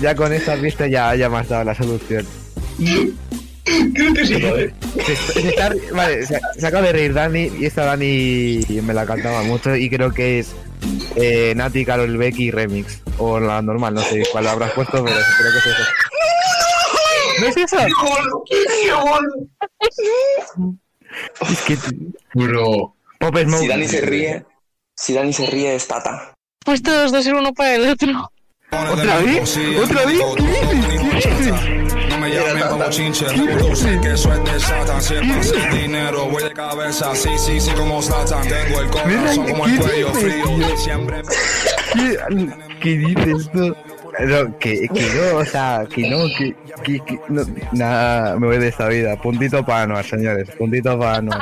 Ya 0.02 0.16
con 0.16 0.32
estas 0.34 0.62
vistas 0.62 0.90
ya, 0.90 1.14
ya 1.16 1.30
me 1.30 1.38
has 1.38 1.50
dado 1.50 1.66
la 1.66 1.76
solución. 1.76 2.26
Creo 2.78 4.14
que 4.14 4.26
sí. 4.26 4.36
Se, 5.06 5.16
se 5.16 5.50
está- 5.50 5.74
vale, 5.94 6.26
se, 6.26 6.40
se 6.58 6.68
acaba 6.68 6.88
de 6.88 6.94
reír 6.94 7.14
Dani 7.14 7.52
y 7.60 7.66
esta 7.66 7.86
Dani 7.86 8.60
me 8.84 8.94
la 8.94 9.06
cantaba 9.06 9.44
mucho 9.44 9.76
y 9.76 9.90
creo 9.90 10.12
que 10.12 10.40
es 10.40 10.54
eh, 11.16 11.54
Nati, 11.56 11.86
Carol 11.86 12.18
Becky 12.18 12.52
remix. 12.52 13.02
O 13.18 13.40
la 13.40 13.62
normal, 13.62 13.94
no 13.96 14.02
sé 14.02 14.24
cuál 14.32 14.48
habrás 14.48 14.72
puesto, 14.72 15.04
pero 15.04 15.16
creo 15.38 15.52
que 15.52 15.58
es 15.60 15.66
eso. 15.66 15.84
¿No 17.42 17.48
es 17.48 17.58
eso? 17.58 17.78
Es 21.52 21.62
que... 21.64 21.78
Bro. 22.34 22.96
Pop 23.20 23.38
Smoke. 23.38 23.62
Si 23.62 23.68
Dani 23.68 23.88
se 23.88 24.02
ríe, 24.02 24.46
si 25.00 25.14
Dani 25.14 25.32
se 25.32 25.46
ríe 25.46 25.76
es 25.76 25.88
Tata. 25.88 26.34
Pues 26.66 26.84
todos 26.84 27.12
dos 27.12 27.24
ser 27.24 27.34
uno 27.34 27.54
para 27.54 27.76
el 27.76 27.90
otro. 27.90 28.32
¿Otra 28.70 29.18
vez? 29.20 29.58
¿Otra 29.82 30.06
vez? 30.06 30.20
¿Qué 30.36 30.44
dices? 30.44 31.24
¿Qué 31.24 31.30
dices? 31.36 32.10
No 32.10 32.18
me 32.18 32.30
llamen 32.30 32.68
como 32.68 32.90
chinche, 32.90 33.26
reproduce 33.30 34.02
que 34.02 34.12
eso 34.12 34.34
es 34.34 34.44
de 34.44 34.60
Satan. 34.60 35.02
Siempre 35.02 35.44
sin 35.44 35.70
dinero, 35.72 36.26
voy 36.26 36.44
de 36.44 36.52
cabeza, 36.52 37.16
sí, 37.16 37.30
sí, 37.38 37.62
sí, 37.62 37.72
como 37.72 38.02
Satan. 38.02 38.46
Tengo 38.48 38.82
el 38.82 38.90
corazón 38.90 39.48
como 39.48 39.66
el 39.66 39.80
cuello 39.80 40.14
frío, 40.14 40.78
siempre. 40.78 41.22
¿Qué, 41.94 42.50
qué 42.82 42.90
dices 42.98 43.50
tú? 43.52 43.76
No, 44.20 44.58
que, 44.60 44.88
que 44.90 45.10
no, 45.16 45.38
o 45.38 45.46
sea, 45.46 45.88
que 45.90 46.10
no, 46.10 46.26
que, 46.38 46.54
que, 46.84 47.00
que 47.06 47.20
no, 47.30 47.42
nada, 47.72 48.38
me 48.38 48.48
voy 48.48 48.58
de 48.58 48.68
esta 48.68 48.90
vida. 48.90 49.16
Puntito 49.16 49.66
para 49.66 49.84
Anuar, 49.84 50.06
señores, 50.06 50.50
puntito 50.58 51.00
para 51.00 51.18
Anuar. 51.18 51.42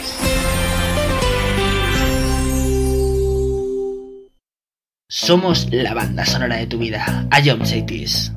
Somos 5.13 5.67
la 5.73 5.93
banda 5.93 6.25
sonora 6.25 6.55
de 6.55 6.67
tu 6.67 6.77
vida. 6.77 7.27
Ion 7.43 7.65
Cities. 7.65 8.31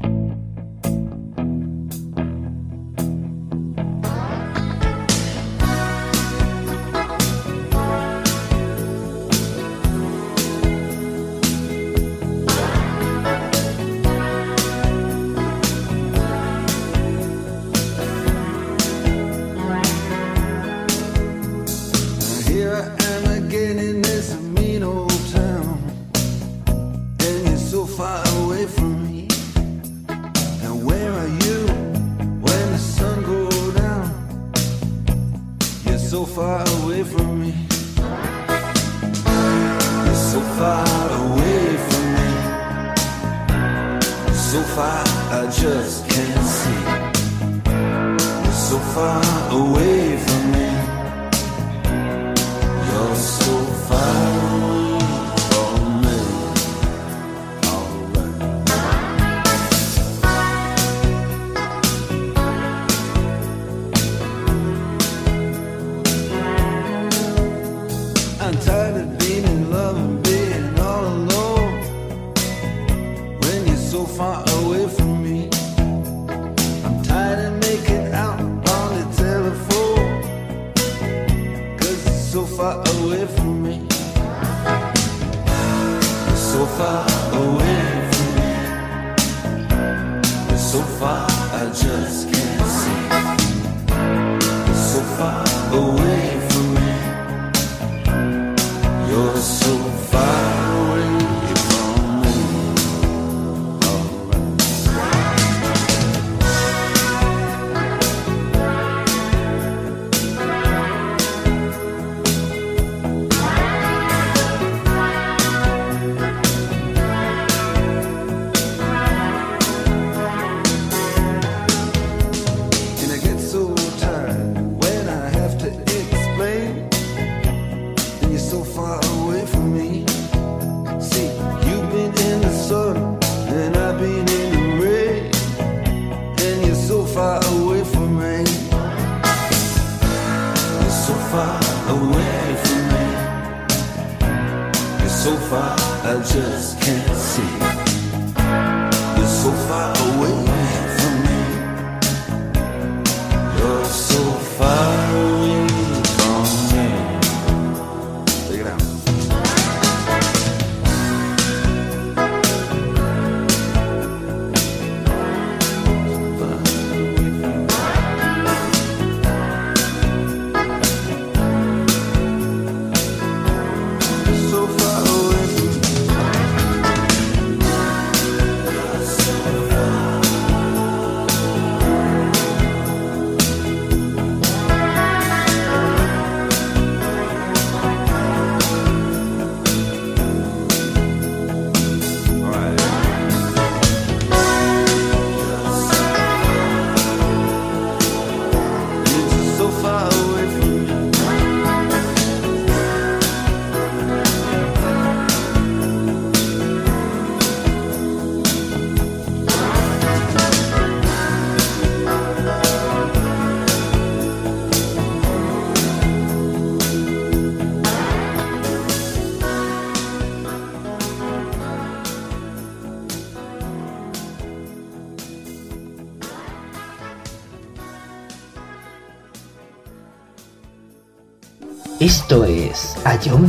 Esto 232.05 232.45
es 232.45 232.99
A 233.07 233.19
John. 233.19 233.49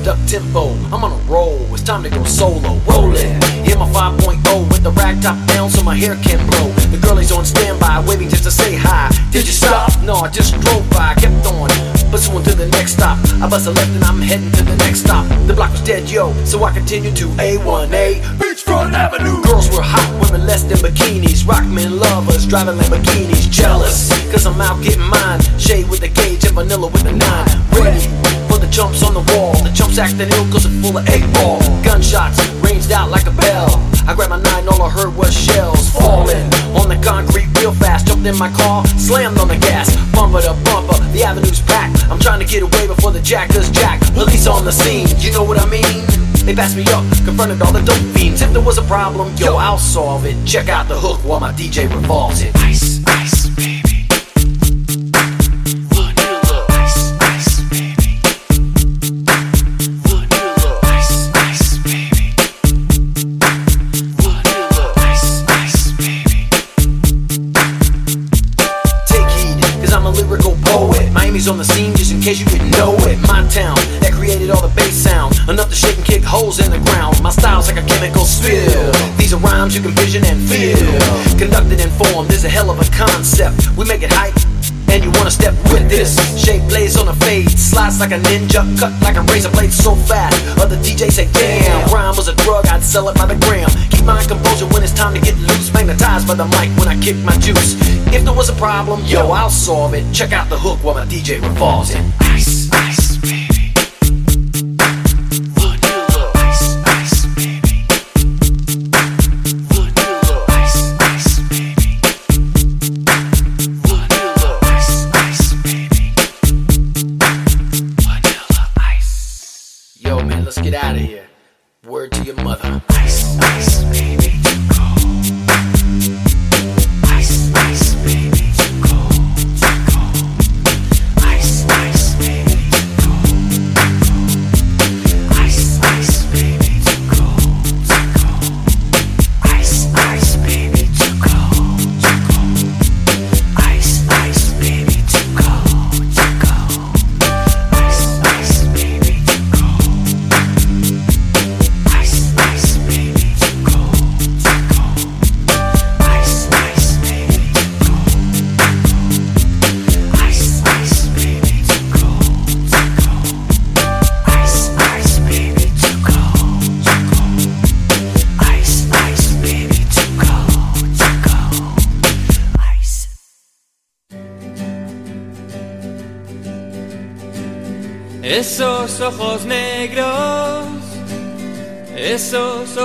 With 0.00 0.08
up 0.08 0.26
tempo, 0.26 0.72
I'm 0.96 1.04
on 1.04 1.12
a 1.12 1.22
roll. 1.30 1.60
It's 1.74 1.82
time 1.82 2.02
to 2.04 2.08
go 2.08 2.24
solo, 2.24 2.80
rolling. 2.88 3.36
Hit 3.68 3.76
my 3.76 3.84
5.0 3.92 4.72
with 4.72 4.82
the 4.82 4.92
rag 4.92 5.20
top 5.20 5.36
down 5.46 5.68
so 5.68 5.82
my 5.82 5.94
hair 5.94 6.16
can 6.24 6.40
blow. 6.48 6.72
The 6.88 6.96
girlie's 6.96 7.30
on 7.30 7.44
standby, 7.44 8.02
waiting 8.08 8.30
just 8.30 8.44
to 8.44 8.50
say 8.50 8.74
hi. 8.74 9.10
Did 9.30 9.44
you 9.44 9.52
stop? 9.52 9.92
No, 10.02 10.14
I 10.14 10.30
just 10.30 10.58
drove 10.58 10.88
by, 10.88 11.12
kept 11.16 11.44
on. 11.44 11.68
Pursuing 12.10 12.42
to 12.44 12.54
the 12.54 12.68
next 12.68 12.92
stop. 12.92 13.18
I 13.42 13.48
bust 13.50 13.66
a 13.66 13.72
left 13.72 13.90
and 13.90 14.02
I'm 14.04 14.22
heading 14.22 14.50
to 14.52 14.62
the 14.64 14.74
next 14.76 15.00
stop. 15.00 15.28
The 15.46 15.52
block 15.52 15.72
was 15.72 15.82
dead, 15.82 16.08
yo, 16.08 16.32
so 16.44 16.64
I 16.64 16.72
continued 16.72 17.16
to 17.16 17.26
A1A. 17.36 18.22
Beachfront 18.40 18.94
Avenue. 18.94 19.42
Girls 19.42 19.68
were 19.68 19.84
hot, 19.84 20.08
women 20.24 20.46
less 20.46 20.62
than 20.62 20.78
bikinis. 20.78 21.44
Rockmen 21.44 22.00
lovers, 22.00 22.46
driving 22.46 22.76
Lamborghinis. 22.76 23.50
Jealous, 23.50 24.08
cause 24.32 24.46
I'm 24.46 24.62
out 24.62 24.82
getting 24.82 25.02
mine. 25.02 25.40
Shade 25.58 25.90
with 25.90 26.00
the 26.00 26.08
gauge 26.08 26.42
and 26.46 26.54
vanilla 26.54 26.86
with 26.88 27.02
the 27.02 27.12
nine. 27.12 27.50
Ready 27.76 28.19
chumps 28.70 29.02
on 29.02 29.14
the 29.14 29.24
wall. 29.34 29.52
The 29.62 29.72
chumps 29.74 29.98
acting 29.98 30.30
ill 30.30 30.46
cause 30.50 30.64
it's 30.64 30.78
full 30.80 30.96
of 30.96 31.08
eight 31.10 31.26
ball. 31.34 31.58
Gunshots 31.82 32.38
ranged 32.62 32.92
out 32.92 33.10
like 33.10 33.26
a 33.26 33.34
bell. 33.34 33.68
I 34.06 34.14
grabbed 34.14 34.30
my 34.30 34.40
nine, 34.40 34.66
all 34.68 34.82
I 34.82 34.90
heard 34.90 35.14
was 35.14 35.34
shells 35.34 35.90
falling 35.90 36.46
on 36.78 36.88
the 36.88 36.98
concrete 37.02 37.48
real 37.58 37.74
fast. 37.74 38.06
Jumped 38.06 38.26
in 38.26 38.38
my 38.38 38.50
car, 38.50 38.86
slammed 38.96 39.38
on 39.38 39.48
the 39.48 39.58
gas, 39.58 39.94
bumper 40.14 40.40
to 40.40 40.54
bumper. 40.64 40.98
The 41.12 41.24
avenue's 41.24 41.60
packed. 41.60 42.04
I'm 42.10 42.18
trying 42.18 42.40
to 42.40 42.46
get 42.46 42.62
away 42.62 42.86
before 42.86 43.10
the 43.10 43.20
jack 43.20 43.50
does 43.50 43.70
jack. 43.70 44.00
Police 44.14 44.46
on 44.46 44.64
the 44.64 44.72
scene, 44.72 45.08
you 45.18 45.32
know 45.32 45.44
what 45.44 45.58
I 45.58 45.66
mean? 45.68 46.04
They 46.46 46.54
passed 46.54 46.76
me 46.76 46.84
up, 46.90 47.04
confronted 47.24 47.60
all 47.62 47.72
the 47.72 47.82
dope 47.82 48.02
fiends. 48.16 48.40
If 48.42 48.52
there 48.52 48.62
was 48.62 48.78
a 48.78 48.82
problem, 48.82 49.34
yo, 49.36 49.56
I'll 49.56 49.78
solve 49.78 50.24
it. 50.24 50.36
Check 50.46 50.68
out 50.68 50.88
the 50.88 50.98
hook 50.98 51.20
while 51.24 51.40
my 51.40 51.52
DJ 51.52 51.92
revolves 51.94 52.42
it. 52.42 52.56
Ice, 52.56 52.89
can 79.80 79.92
vision 79.92 80.24
and 80.24 80.40
feel. 80.48 80.76
Conducted 81.38 81.80
and 81.80 81.92
formed 81.92 82.32
is 82.32 82.44
a 82.44 82.48
hell 82.48 82.70
of 82.70 82.78
a 82.80 82.88
concept. 82.92 83.70
We 83.76 83.84
make 83.84 84.02
it 84.02 84.12
hype. 84.12 84.34
And 84.90 85.04
you 85.04 85.10
wanna 85.14 85.30
step 85.30 85.54
with 85.70 85.88
this 85.88 86.18
Shape 86.34 86.62
blaze 86.68 86.96
on 86.96 87.06
a 87.06 87.14
fade 87.22 87.48
Slice 87.56 88.00
like 88.00 88.10
a 88.10 88.18
ninja 88.18 88.66
Cut 88.76 88.90
like 89.02 89.14
a 89.14 89.22
razor 89.30 89.48
blade 89.50 89.72
so 89.72 89.94
fast 89.94 90.34
Other 90.58 90.74
DJs 90.78 91.12
say 91.12 91.30
damn 91.30 91.88
Rhyme 91.92 92.16
was 92.16 92.26
a 92.26 92.34
drug 92.42 92.66
I'd 92.66 92.82
sell 92.82 93.08
it 93.08 93.14
by 93.14 93.26
the 93.26 93.36
gram 93.46 93.70
Keep 93.90 94.04
my 94.04 94.24
composure 94.24 94.66
when 94.66 94.82
it's 94.82 94.92
time 94.92 95.14
to 95.14 95.20
get 95.20 95.36
loose 95.38 95.72
Magnetized 95.72 96.26
by 96.26 96.34
the 96.34 96.46
mic 96.58 96.76
when 96.76 96.88
I 96.88 97.00
kick 97.00 97.14
my 97.18 97.36
juice 97.38 97.76
If 98.12 98.24
there 98.24 98.34
was 98.34 98.48
a 98.48 98.54
problem 98.54 99.04
Yo, 99.04 99.30
I'll 99.30 99.48
solve 99.48 99.94
it 99.94 100.12
Check 100.12 100.32
out 100.32 100.48
the 100.50 100.58
hook 100.58 100.82
while 100.82 100.96
my 100.96 101.06
DJ 101.06 101.40
revolves 101.40 101.94
it 101.94 102.02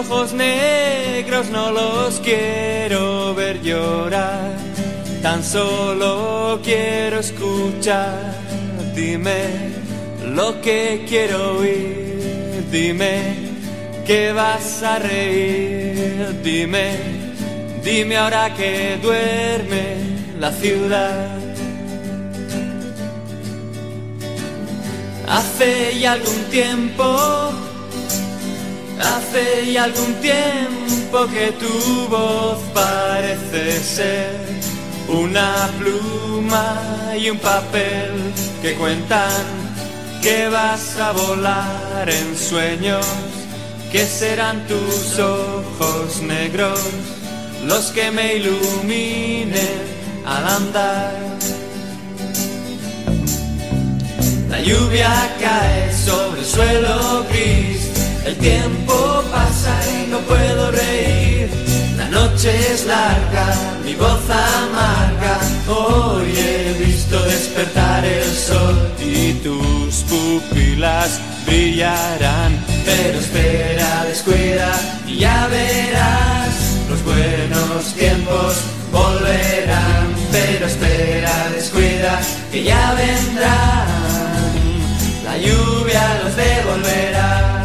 ojos 0.09 0.33
negros 0.33 1.49
no 1.49 1.71
los 1.71 2.19
quiero 2.19 3.33
ver 3.35 3.61
llorar, 3.61 4.55
tan 5.21 5.43
solo 5.43 6.59
quiero 6.63 7.19
escuchar, 7.19 8.35
dime 8.95 9.73
lo 10.33 10.61
que 10.61 11.05
quiero 11.07 11.57
oír. 11.59 12.05
Dime 12.71 13.35
que 14.05 14.33
vas 14.33 14.83
a 14.83 14.99
reír. 14.99 16.41
Dime, 16.43 16.97
dime 17.83 18.17
ahora 18.17 18.53
que 18.53 18.97
duerme 19.01 19.95
la 20.39 20.51
ciudad. 20.51 21.37
Hace 25.27 25.99
ya 25.99 26.13
algún 26.13 26.43
tiempo, 26.51 27.51
hace 29.35 29.77
algún 29.77 30.13
tiempo 30.21 31.27
que 31.27 31.51
tu 31.53 32.07
voz 32.09 32.57
parece 32.73 33.79
ser 33.79 34.31
una 35.09 35.69
pluma 35.77 37.13
y 37.17 37.29
un 37.29 37.37
papel 37.39 38.11
que 38.61 38.75
cuentan 38.75 39.43
que 40.21 40.47
vas 40.47 40.97
a 40.97 41.11
volar 41.11 42.09
en 42.09 42.37
sueños, 42.37 43.05
que 43.91 44.05
serán 44.05 44.65
tus 44.67 45.19
ojos 45.19 46.21
negros 46.21 46.79
los 47.65 47.91
que 47.91 48.11
me 48.11 48.35
iluminen 48.35 49.81
al 50.25 50.47
andar. 50.47 51.13
La 54.49 54.61
lluvia 54.61 55.11
cae 55.39 55.93
sobre 55.93 56.39
el 56.39 56.45
suelo 56.45 57.25
gris, 57.29 57.91
el 58.25 58.35
tiempo 58.37 59.24
no 60.09 60.19
puedo 60.19 60.71
reír. 60.71 61.49
La 61.97 62.07
noche 62.09 62.49
es 62.73 62.85
larga, 62.85 63.55
mi 63.83 63.93
voz 63.95 64.21
amarga. 64.29 65.39
Hoy 65.67 66.33
he 66.37 66.85
visto 66.85 67.19
despertar 67.23 68.05
el 68.05 68.31
sol 68.35 68.75
y 68.99 69.33
tus 69.45 69.95
pupilas 70.09 71.19
brillarán. 71.45 72.53
Pero 72.85 73.19
espera, 73.19 74.05
descuida 74.05 74.71
y 75.07 75.17
ya 75.19 75.47
verás. 75.47 76.53
Los 76.89 77.03
buenos 77.03 77.93
tiempos 77.95 78.61
volverán. 78.91 80.13
Pero 80.31 80.67
espera, 80.67 81.49
descuida 81.55 82.19
que 82.51 82.63
ya 82.63 82.93
vendrán. 82.93 83.87
La 85.23 85.37
lluvia 85.37 86.21
los 86.23 86.35
devolverá. 86.35 87.64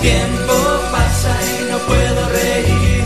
Tiempo 0.00 0.54
pasa 0.90 1.32
y 1.58 1.70
no 1.70 1.78
puedo 1.78 2.28
reír. 2.30 3.04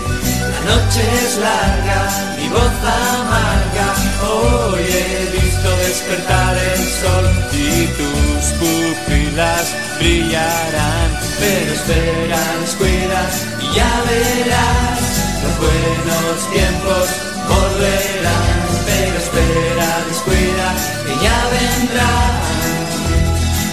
La 0.52 0.60
noche 0.74 1.02
es 1.24 1.36
larga, 1.38 2.00
mi 2.38 2.48
voz 2.48 2.76
amarga. 2.82 3.88
Hoy 4.30 4.82
he 4.82 5.30
visto 5.38 5.68
despertar 5.88 6.56
el 6.56 6.82
sol 7.00 7.26
y 7.52 7.86
tus 7.98 8.44
pupilas 8.60 9.74
brillarán. 9.98 11.10
Pero 11.40 11.72
espera, 11.72 12.40
descuida 12.60 13.20
y 13.60 13.74
ya 13.74 13.92
verás. 14.08 15.00
Los 15.42 15.54
buenos 15.64 16.36
tiempos 16.52 17.06
volverán. 17.48 18.58
Pero 18.86 19.16
espera, 19.18 19.88
descuida 20.08 20.66
que 21.06 21.14
ya 21.24 21.38
vendrán. 21.56 22.34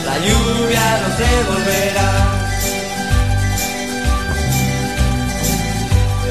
La 0.05 0.17
lluvia 0.17 0.83
los 1.03 1.17
devolverá. 1.17 2.40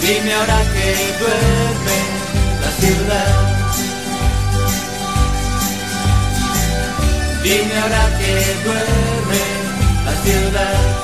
Dime 0.00 0.32
ahora 0.32 0.58
que 0.72 0.86
duerme 1.20 1.98
la 2.62 2.70
ciudad. 2.80 3.32
Dime 7.42 7.74
ahora 7.80 8.04
que 8.18 8.32
duerme 8.64 9.42
la 10.04 10.14
ciudad. 10.24 11.00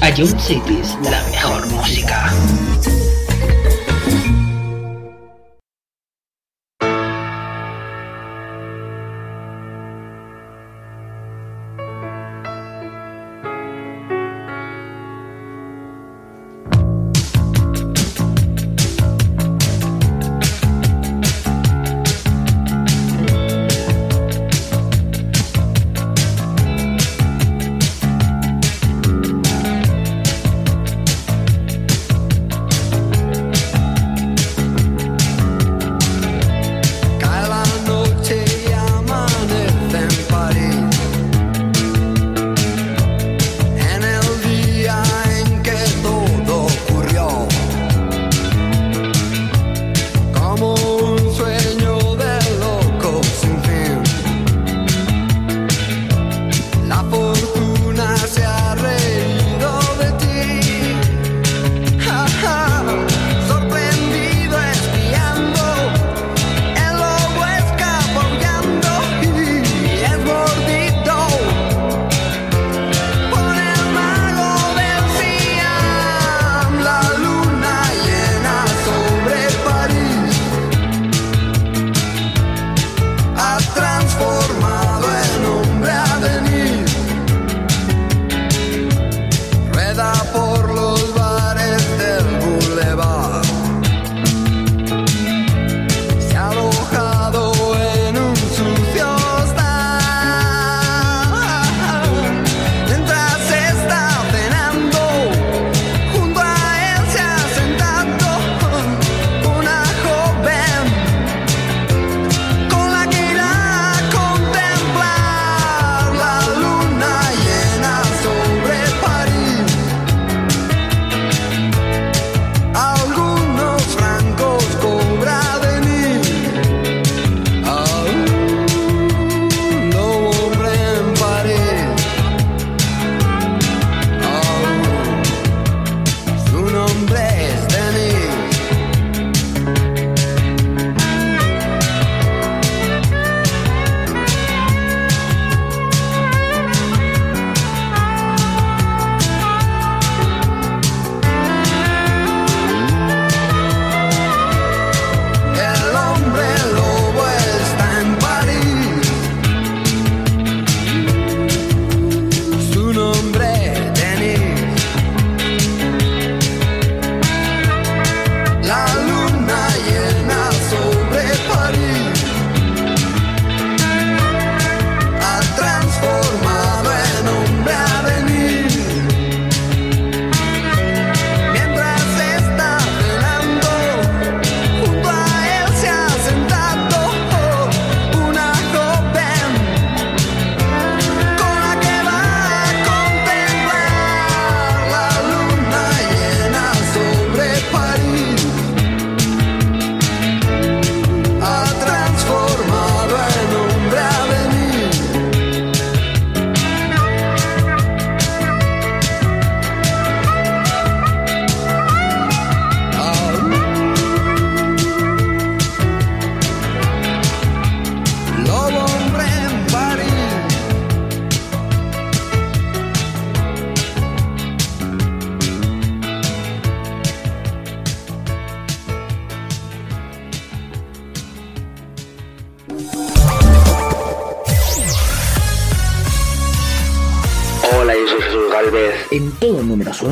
A 0.00 0.10
Young 0.10 0.38
Cities, 0.38 0.96
la 1.02 1.22
mejor 1.30 1.66
música. 1.66 2.32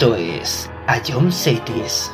Esto 0.00 0.14
es 0.14 0.70
A 0.86 0.96
Young 1.02 1.30
Cities. 1.30 2.10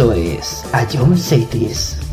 Esto 0.00 0.14
es 0.14 0.64
A 0.72 0.86
John 0.90 1.14
Satis. 1.14 2.09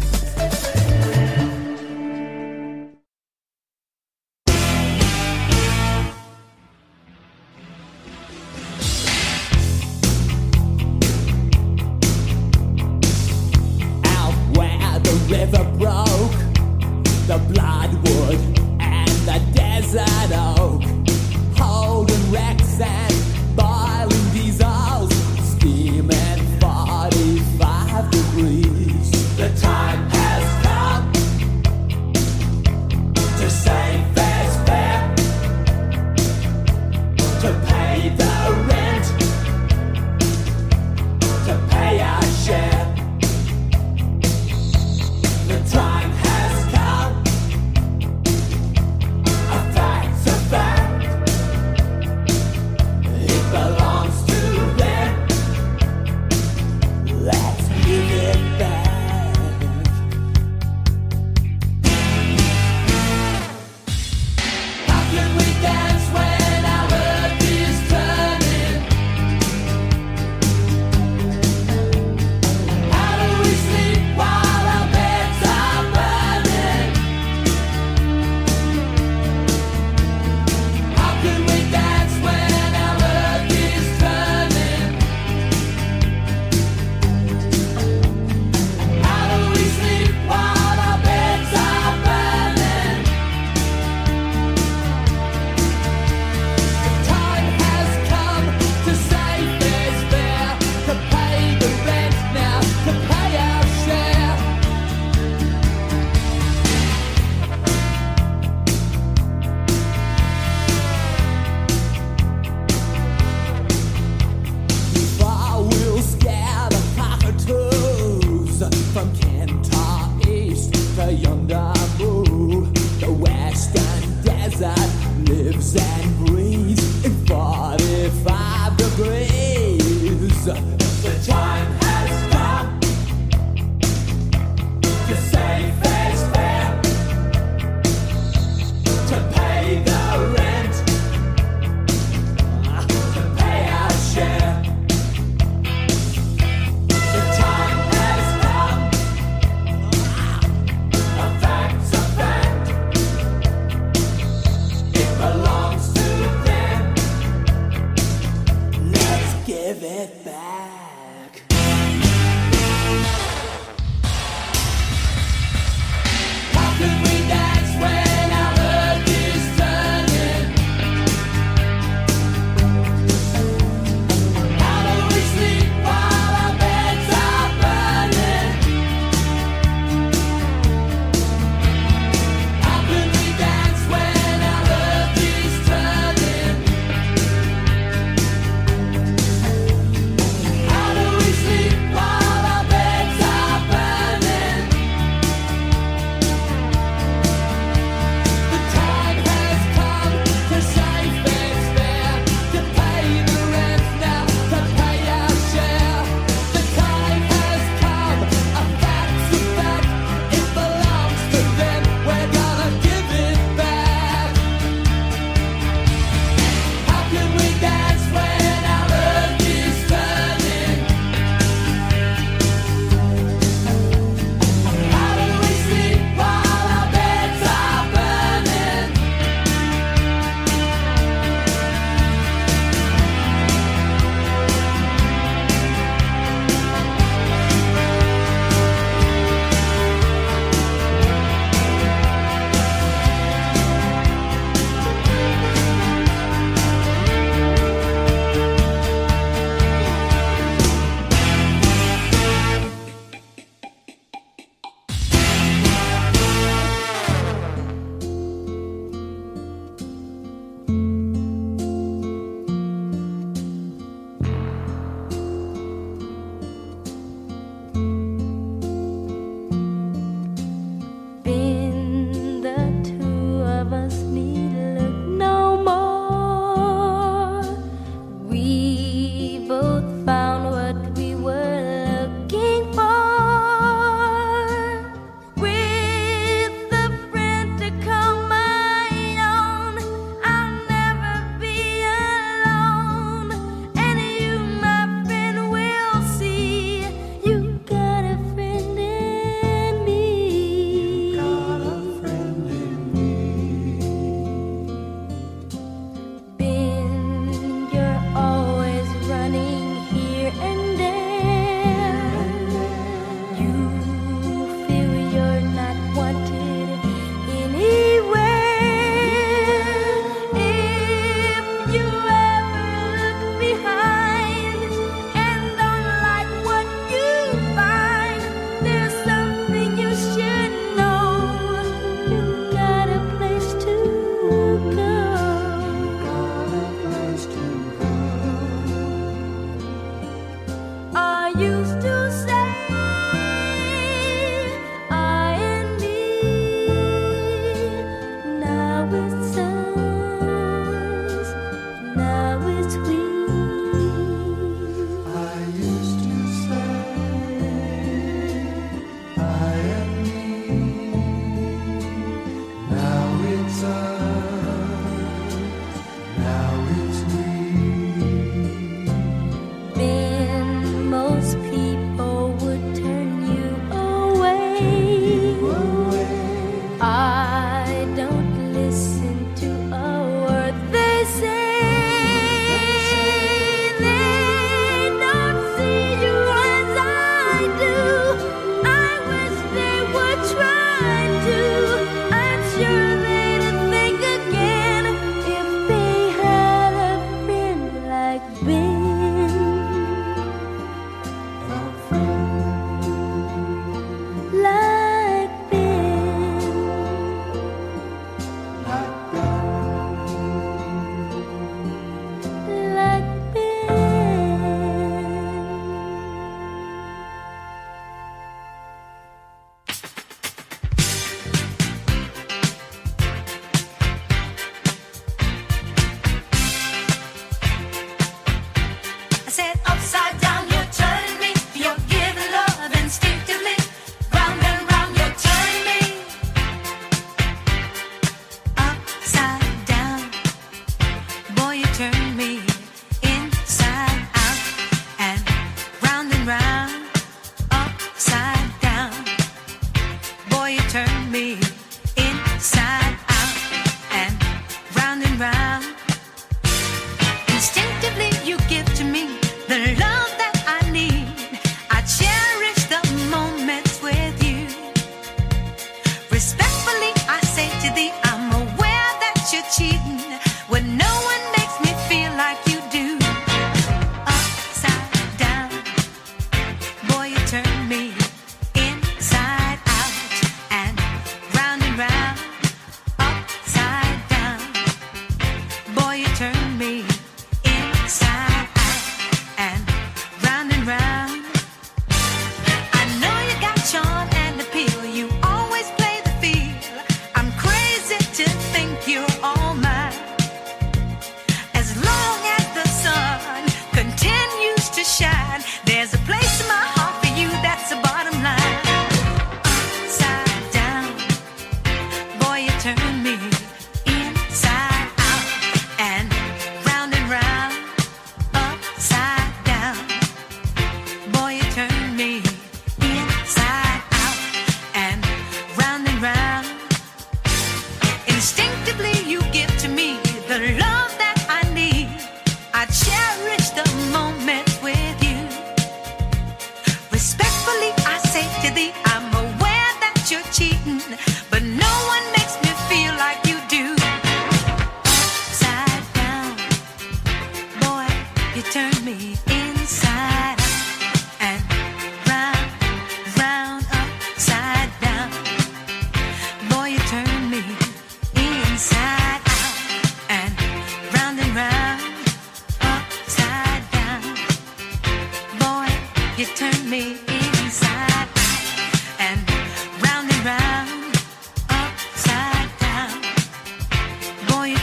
that 124.59 125.29
lives 125.29 125.75
and 125.75 126.25
breathes 126.25 127.05
in 127.05 127.13
45 127.27 128.77
degrees. 128.77 129.27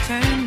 turn 0.07 0.44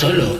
solo 0.00 0.39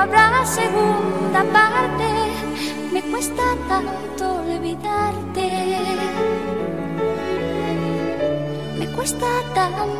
Habrá 0.00 0.46
segunda 0.46 1.44
parte, 1.52 2.08
me 2.92 3.02
cuesta 3.02 3.42
tanto 3.68 4.24
olvidarte. 4.40 5.48
Me 8.78 8.86
cuesta 8.96 9.26
tanto 9.54 9.99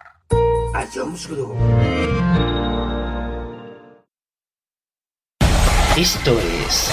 A 0.81 0.87
Jones 0.87 1.29
Esto 5.95 6.39
es 6.39 6.91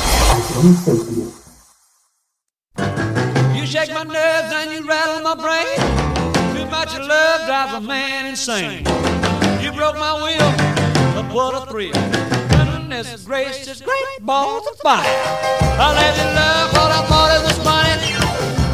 You 3.54 3.64
shake 3.64 3.94
my 3.94 4.04
nerves 4.04 4.52
and 4.52 4.72
you 4.72 4.86
rattle 4.86 5.22
my 5.22 5.34
brain. 5.34 5.78
Too 6.54 6.66
much 6.66 6.98
love 6.98 7.46
drives 7.46 7.72
a 7.72 7.80
man 7.80 8.26
insane. 8.26 8.84
You 9.62 9.72
broke 9.72 9.96
my 9.96 10.12
will, 10.22 10.52
but 11.14 11.32
what 11.32 11.54
a 11.54 11.64
thrill. 11.70 11.92
Goodness 12.50 13.24
gracious, 13.24 13.80
great 13.80 14.20
balls 14.20 14.66
of 14.66 14.76
fire. 14.80 15.00
I 15.80 15.94
let 15.96 16.14
you 16.14 16.28
love 16.36 16.72
what 16.74 16.92
I 16.92 17.06
thought 17.08 17.30
it 17.38 17.42
was 17.42 17.58
funny. 17.64 18.12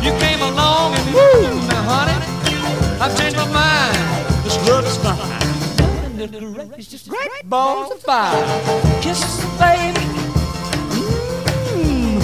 You 0.04 0.10
came 0.18 0.42
along 0.42 0.94
and 0.96 1.14
woo, 1.14 1.68
now 1.68 1.82
honey, 1.86 3.00
I've 3.00 3.16
changed 3.16 3.36
my 3.36 3.46
mind. 3.52 4.33
Fine. 4.64 6.16
Goodness 6.16 6.68
gracious, 6.68 7.06
great 7.06 7.28
balls 7.44 7.92
of 7.92 8.00
fire. 8.00 8.32
Kisses, 9.02 9.44
baby. 9.58 10.00
Mmm, 11.76 12.22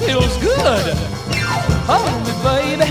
feels 0.00 0.34
good. 0.38 0.96
Hold 1.84 2.24
me, 2.24 2.32
baby. 2.42 2.90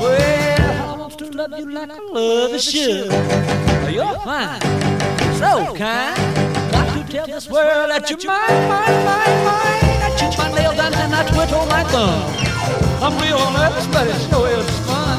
Well, 0.00 0.94
I 0.94 0.96
want 0.96 1.18
to 1.18 1.30
love 1.32 1.58
you 1.58 1.72
like 1.72 1.90
I 1.90 1.98
love 2.12 2.60
should. 2.60 3.10
You're 3.92 4.14
fine, 4.20 4.60
so 5.34 5.74
kind. 5.74 6.16
Got 6.70 6.94
to 6.94 7.12
tell 7.12 7.26
this 7.26 7.48
world 7.50 7.90
that 7.90 8.08
you're 8.08 8.18
mine, 8.24 8.68
mine, 8.68 9.04
mine, 9.04 9.44
mine. 9.44 9.98
I 10.00 10.14
chew 10.16 10.30
my 10.38 10.74
down 10.76 10.94
and 10.94 11.12
I 11.12 11.26
twiddle 11.26 11.66
my 11.66 11.82
thumb. 11.90 12.22
I'm 13.02 13.18
real 13.20 13.50
nervous, 13.50 13.88
but 13.88 14.06
it 14.06 14.30
sure 14.30 14.48
is 14.48 14.78
fun. 14.86 15.18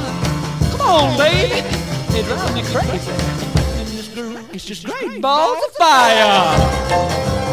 Come 0.72 0.82
on, 0.82 1.18
baby. 1.18 1.83
It 2.16 2.26
drives 2.26 2.54
me 2.54 2.62
crazy. 2.62 3.12
And 3.12 3.88
this 3.88 4.08
groove 4.14 4.56
is 4.56 4.64
just 4.64 4.86
great 4.86 5.20
balls 5.20 5.58
of 5.66 5.74
fire. 5.74 7.53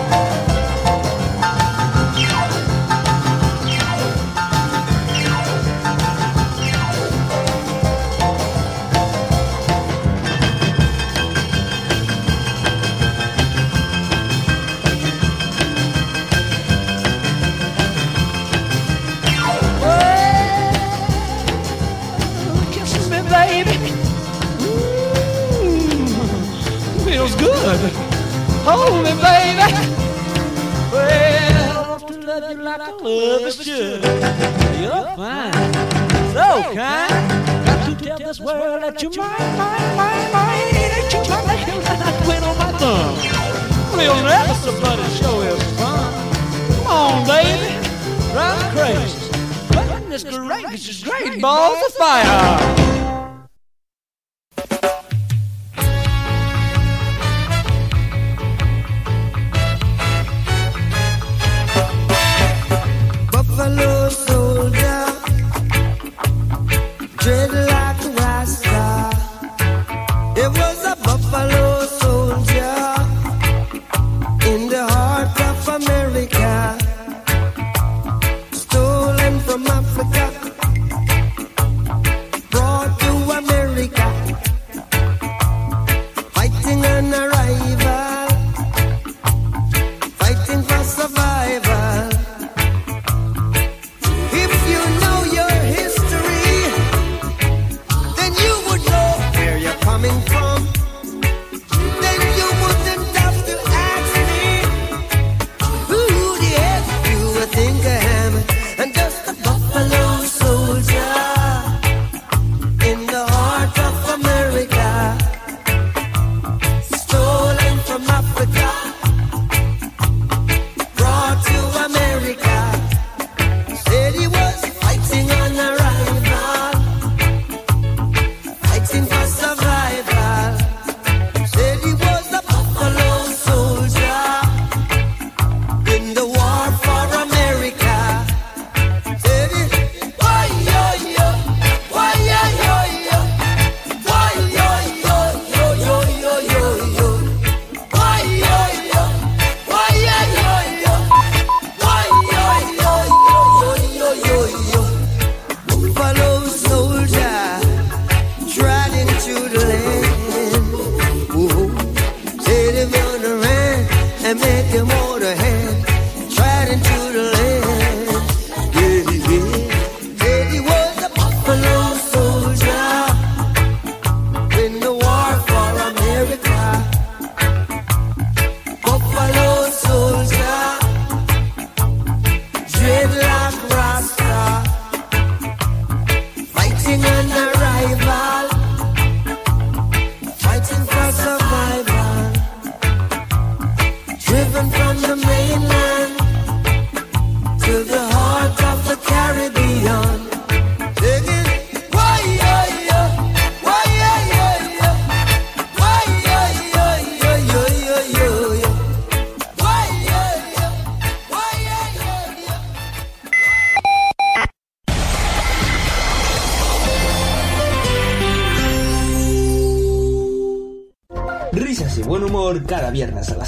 hold 28.64 29.04
me, 29.04 29.10
baby. 29.20 29.68
Well, 30.90 31.76
I 31.76 31.90
want 31.90 32.08
to 32.08 32.14
love 32.26 32.50
you 32.50 32.62
like 32.62 32.80
I 32.80 32.90
love 32.90 33.42
is 33.42 33.56
should. 33.56 34.02
You're 34.80 35.04
fine, 35.14 35.52
so 36.32 36.72
kind. 36.74 37.12
Got 37.66 37.98
to 37.98 38.04
tell 38.04 38.18
this 38.18 38.40
world 38.40 38.82
that 38.82 39.02
you're 39.02 39.12
mine, 39.14 39.58
mine, 39.58 39.94
mine, 39.94 40.32
mine. 40.32 40.72
That 40.72 41.12
you're 41.12 41.28
mine, 41.28 41.46
that 41.48 41.68
you're 41.68 41.82
mine. 41.84 42.00
I 42.00 42.24
quit 42.24 42.42
on 42.42 42.56
my 42.56 42.72
thumb. 42.78 43.14
We'll 43.94 44.22
never 44.24 44.54
somebody 44.54 45.02
show 45.20 45.42
is 45.42 45.62
fun. 45.78 46.12
Come 46.76 46.86
on, 46.86 47.26
baby, 47.26 47.76
drive 48.32 48.72
crazy. 48.72 49.20
Goodness 49.70 50.24
gracious, 50.24 51.04
great 51.04 51.42
balls 51.42 51.76
of 51.86 51.92
fire. 51.92 52.99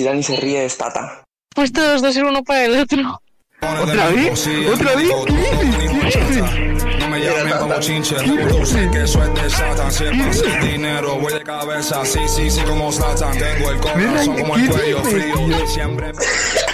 si 0.00 0.04
Dani 0.06 0.22
se 0.22 0.36
ríe 0.36 0.64
es 0.64 0.78
Tata. 0.78 1.24
Pues 1.54 1.72
todos 1.72 2.00
dos 2.00 2.14
ser 2.14 2.24
uno 2.24 2.42
para 2.42 2.64
el 2.64 2.80
otro. 2.80 3.20
¿Otra 3.60 4.08
vez? 4.08 4.48
¿Otra 4.72 4.94
vez? 4.96 5.10
¿Qué 5.26 5.34
dices? 5.34 6.16
¿Qué 6.16 6.24
dices? 6.24 6.98
No 7.00 7.08
me 7.10 7.20
llamen 7.20 7.52
como 7.58 7.78
chinche, 7.80 8.14
tú 8.16 8.64
sé 8.64 8.88
que 8.90 9.02
eso 9.02 9.22
es 9.22 9.34
de 9.34 9.50
Satan. 9.50 9.92
Siempre 9.92 10.32
sin 10.32 10.60
dinero, 10.60 11.18
voy 11.18 11.34
de 11.34 11.42
cabeza, 11.42 12.02
sí, 12.06 12.20
sí, 12.26 12.50
sí, 12.50 12.62
como 12.62 12.90
Satan. 12.90 13.36
Tengo 13.36 13.70
el 13.72 13.76
corazón 13.80 14.38
como 14.38 14.56
el 14.56 14.62
¿Qué 14.62 14.72
cuello 14.72 15.00
dices, 15.02 15.12
frío. 15.12 15.34
tío? 15.34 15.66
Siempre 15.66 16.12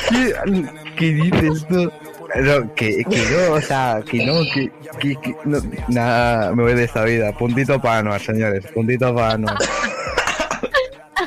¿Qué, 0.08 0.32
qué 0.96 1.06
dices 1.14 1.66
tú? 1.68 1.92
No, 2.36 2.74
que, 2.74 3.04
que 3.10 3.24
no, 3.30 3.54
o 3.54 3.60
sea, 3.60 4.02
que 4.08 4.24
no, 4.24 4.42
que, 4.54 4.70
que, 5.00 5.16
que 5.20 5.36
no, 5.44 5.58
nada, 5.88 6.54
me 6.54 6.62
voy 6.62 6.74
de 6.74 6.84
esta 6.84 7.02
vida. 7.02 7.32
Puntito 7.32 7.80
para 7.80 7.98
Anuar, 7.98 8.20
señores, 8.20 8.64
puntito 8.72 9.12
para 9.12 9.32
Anuar. 9.32 9.56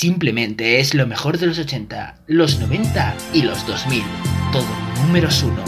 Simplemente 0.00 0.80
es 0.80 0.94
lo 0.94 1.06
mejor 1.06 1.36
de 1.36 1.46
los 1.46 1.58
80, 1.58 2.20
los 2.26 2.58
90 2.58 3.14
y 3.34 3.42
los 3.42 3.66
2000. 3.66 4.02
Todo 4.50 4.64
números 5.04 5.42
uno. 5.42 5.62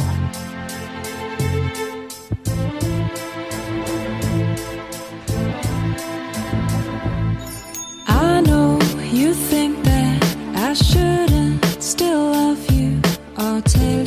I 8.09 8.41
know 8.41 8.79
you 9.13 9.35
think 9.35 9.83
that 9.85 10.25
I 10.57 10.73
shouldn't 10.73 11.63
still 11.79 12.33
love 12.33 12.71
you 12.71 13.03
or 13.37 13.61
take 13.61 14.02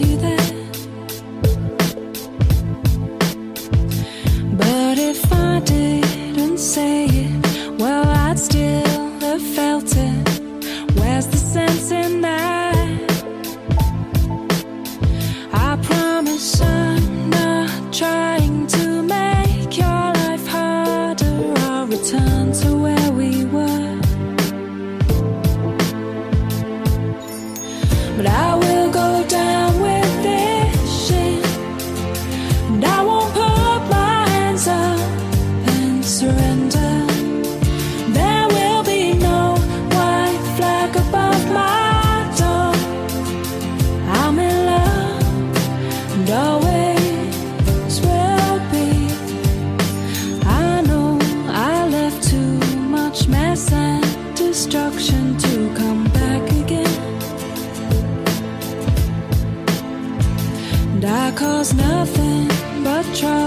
try 63.14 63.45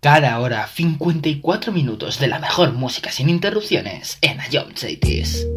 Cada 0.00 0.38
hora 0.38 0.68
54 0.68 1.72
minutos 1.72 2.20
de 2.20 2.28
la 2.28 2.38
mejor 2.38 2.74
música 2.74 3.10
sin 3.10 3.28
interrupciones 3.28 4.18
en 4.20 4.38
Ion 4.52 4.76
Cities. 4.76 5.48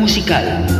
musical. 0.00 0.79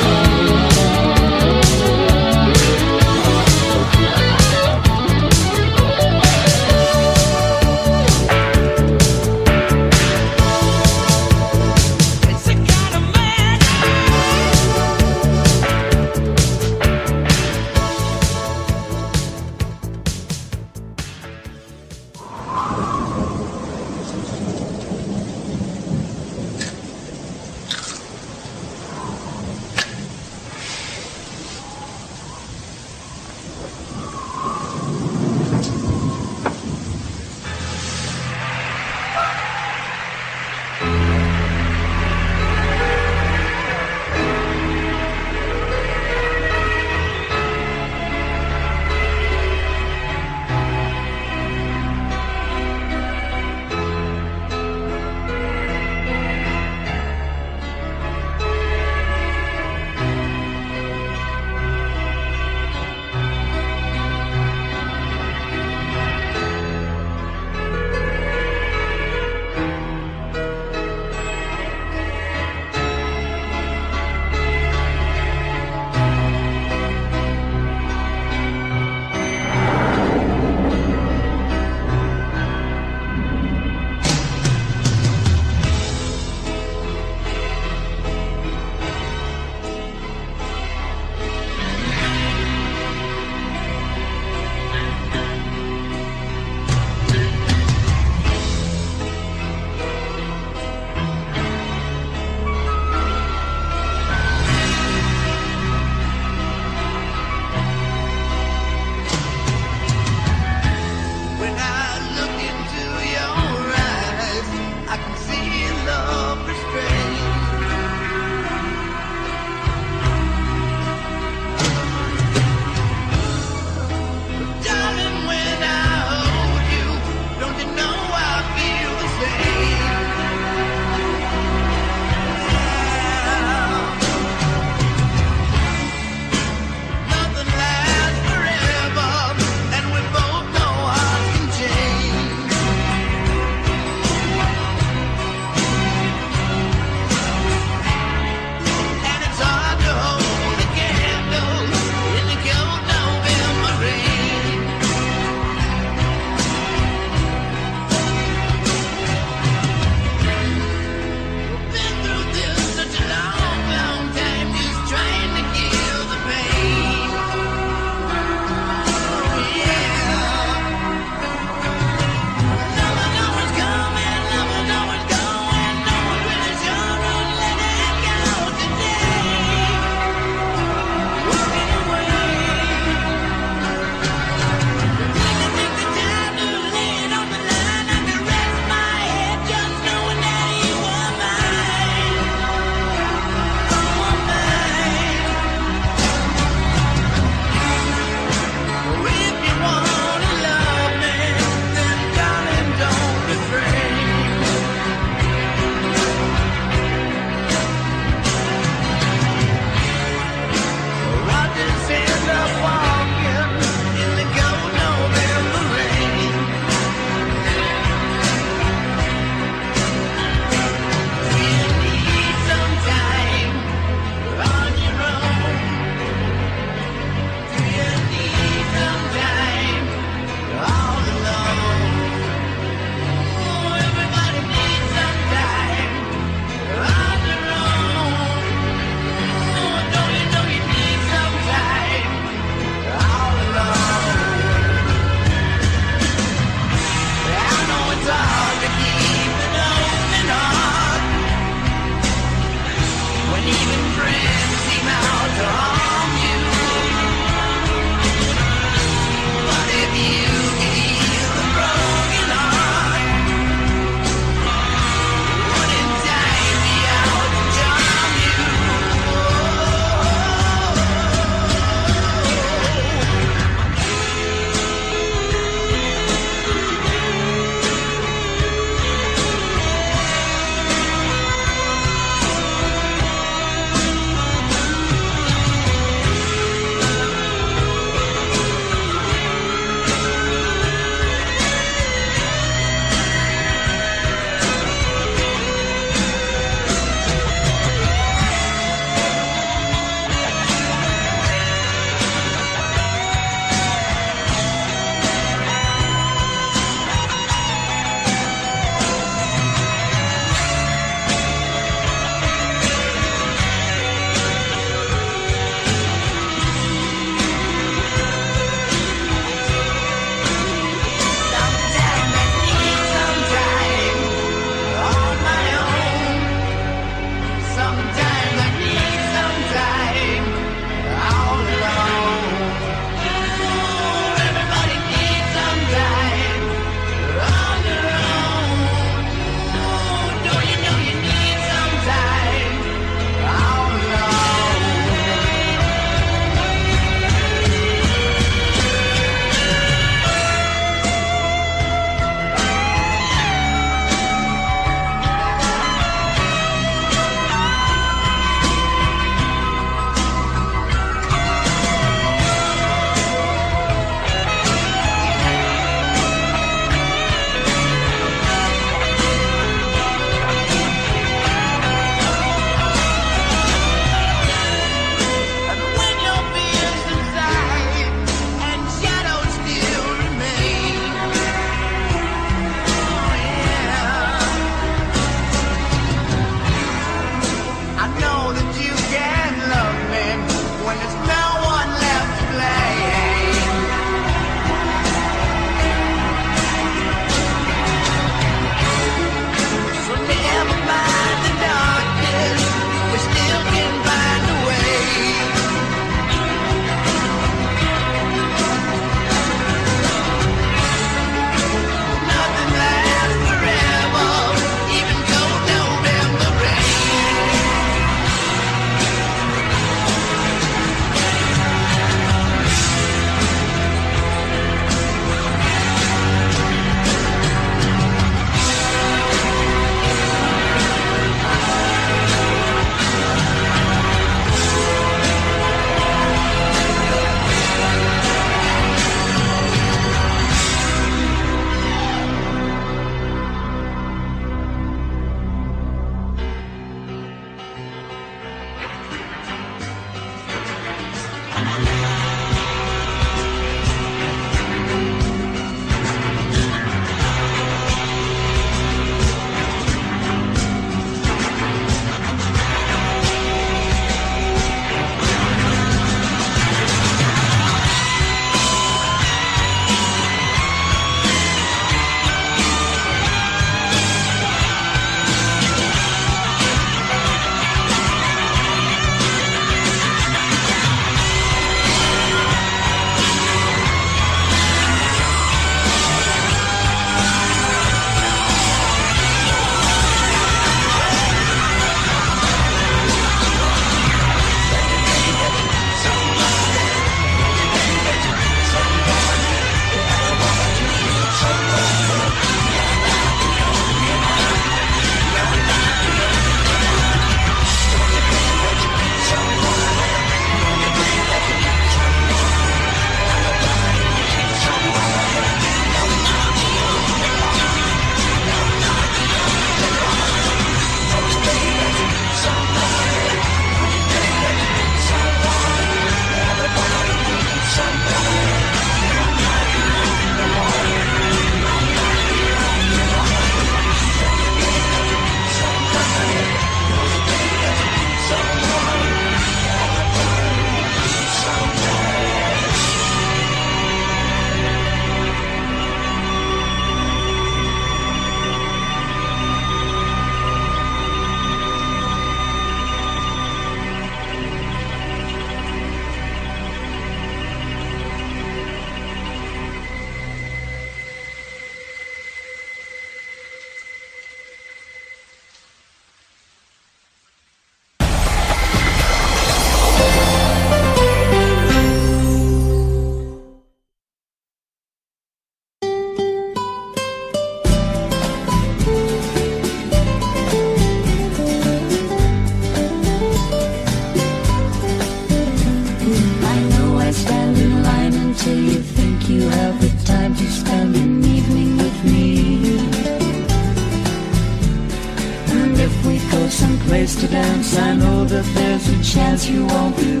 Chance 598.90 599.28
you 599.28 599.46
won't 599.46 599.76
be 599.76 600.00